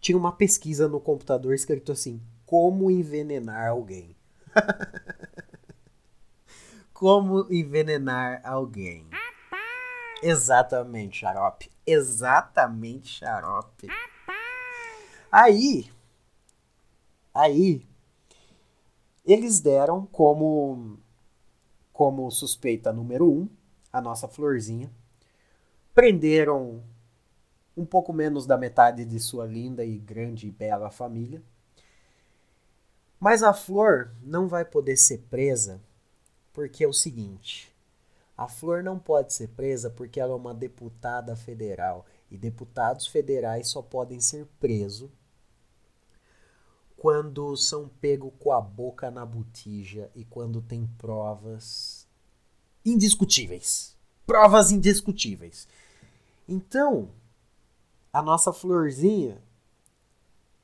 tinha 0.00 0.16
uma 0.16 0.32
pesquisa 0.32 0.88
no 0.88 1.00
computador 1.00 1.54
escrito 1.54 1.92
assim: 1.92 2.20
como 2.46 2.90
envenenar 2.90 3.68
alguém. 3.68 4.16
como 6.92 7.46
envenenar 7.52 8.40
alguém. 8.44 9.06
Exatamente, 10.22 11.20
xarope. 11.20 11.70
Exatamente, 11.86 13.08
xarope. 13.08 13.88
Aí, 15.30 15.90
aí, 17.34 17.86
eles 19.24 19.60
deram 19.60 20.06
como, 20.06 20.98
como 21.92 22.30
suspeita 22.30 22.92
número 22.92 23.30
um 23.30 23.48
a 23.92 24.00
nossa 24.00 24.26
florzinha. 24.26 24.90
Prenderam 25.94 26.82
um 27.78 27.86
pouco 27.86 28.12
menos 28.12 28.44
da 28.44 28.58
metade 28.58 29.04
de 29.04 29.20
sua 29.20 29.46
linda 29.46 29.84
e 29.84 29.96
grande 29.96 30.48
e 30.48 30.50
bela 30.50 30.90
família. 30.90 31.40
Mas 33.20 33.42
a 33.42 33.54
Flor 33.54 34.10
não 34.20 34.48
vai 34.48 34.64
poder 34.64 34.96
ser 34.96 35.18
presa 35.30 35.80
porque 36.52 36.82
é 36.82 36.88
o 36.88 36.92
seguinte: 36.92 37.72
a 38.36 38.48
Flor 38.48 38.82
não 38.82 38.98
pode 38.98 39.32
ser 39.32 39.48
presa 39.48 39.88
porque 39.88 40.18
ela 40.18 40.32
é 40.32 40.36
uma 40.36 40.52
deputada 40.52 41.36
federal 41.36 42.04
e 42.30 42.36
deputados 42.36 43.06
federais 43.06 43.68
só 43.68 43.80
podem 43.80 44.20
ser 44.20 44.44
presos 44.58 45.08
quando 46.96 47.56
são 47.56 47.88
pegos 48.00 48.32
com 48.40 48.50
a 48.50 48.60
boca 48.60 49.08
na 49.08 49.24
botija 49.24 50.10
e 50.16 50.24
quando 50.24 50.60
tem 50.60 50.84
provas 50.98 52.08
indiscutíveis. 52.84 53.96
Provas 54.26 54.72
indiscutíveis. 54.72 55.68
Então, 56.48 57.08
a 58.12 58.22
nossa 58.22 58.52
florzinha, 58.52 59.42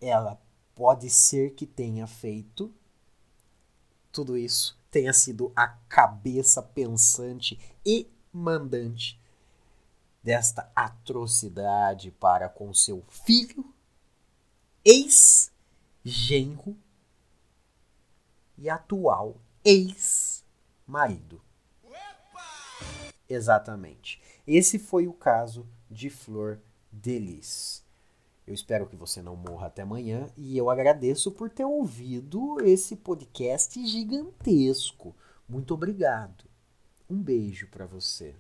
ela 0.01 0.41
pode 0.75 1.09
ser 1.11 1.55
que 1.55 1.67
tenha 1.67 2.07
feito 2.07 2.73
tudo 4.13 4.37
isso, 4.37 4.79
tenha 4.91 5.13
sido 5.13 5.53
a 5.57 5.67
cabeça 5.67 6.63
pensante 6.63 7.59
e 7.85 8.09
mandante 8.33 9.21
desta 10.23 10.71
atrocidade 10.75 12.11
para 12.13 12.49
com 12.49 12.73
seu 12.73 13.05
filho, 13.09 13.75
ex-genro 14.85 16.77
e 18.57 18.71
atual 18.71 19.37
ex-marido. 19.65 21.43
Exatamente. 23.29 24.21
Esse 24.47 24.79
foi 24.79 25.09
o 25.09 25.13
caso 25.13 25.67
de 25.91 26.09
Flor 26.11 26.61
deles. 26.95 27.85
Eu 28.47 28.53
espero 28.53 28.87
que 28.87 28.97
você 28.97 29.23
não 29.23 29.37
morra 29.37 29.69
até 29.69 29.83
amanhã 29.83 30.29
e 30.37 30.57
eu 30.57 30.69
agradeço 30.69 31.33
por 31.33 31.49
ter 31.49 31.65
ouvido 31.65 32.61
esse 32.61 32.97
podcast 32.97 33.85
gigantesco. 33.87 35.15
Muito 35.49 35.73
obrigado. 35.73 36.45
Um 37.09 37.23
beijo 37.23 37.69
para 37.69 37.87
você. 37.87 38.35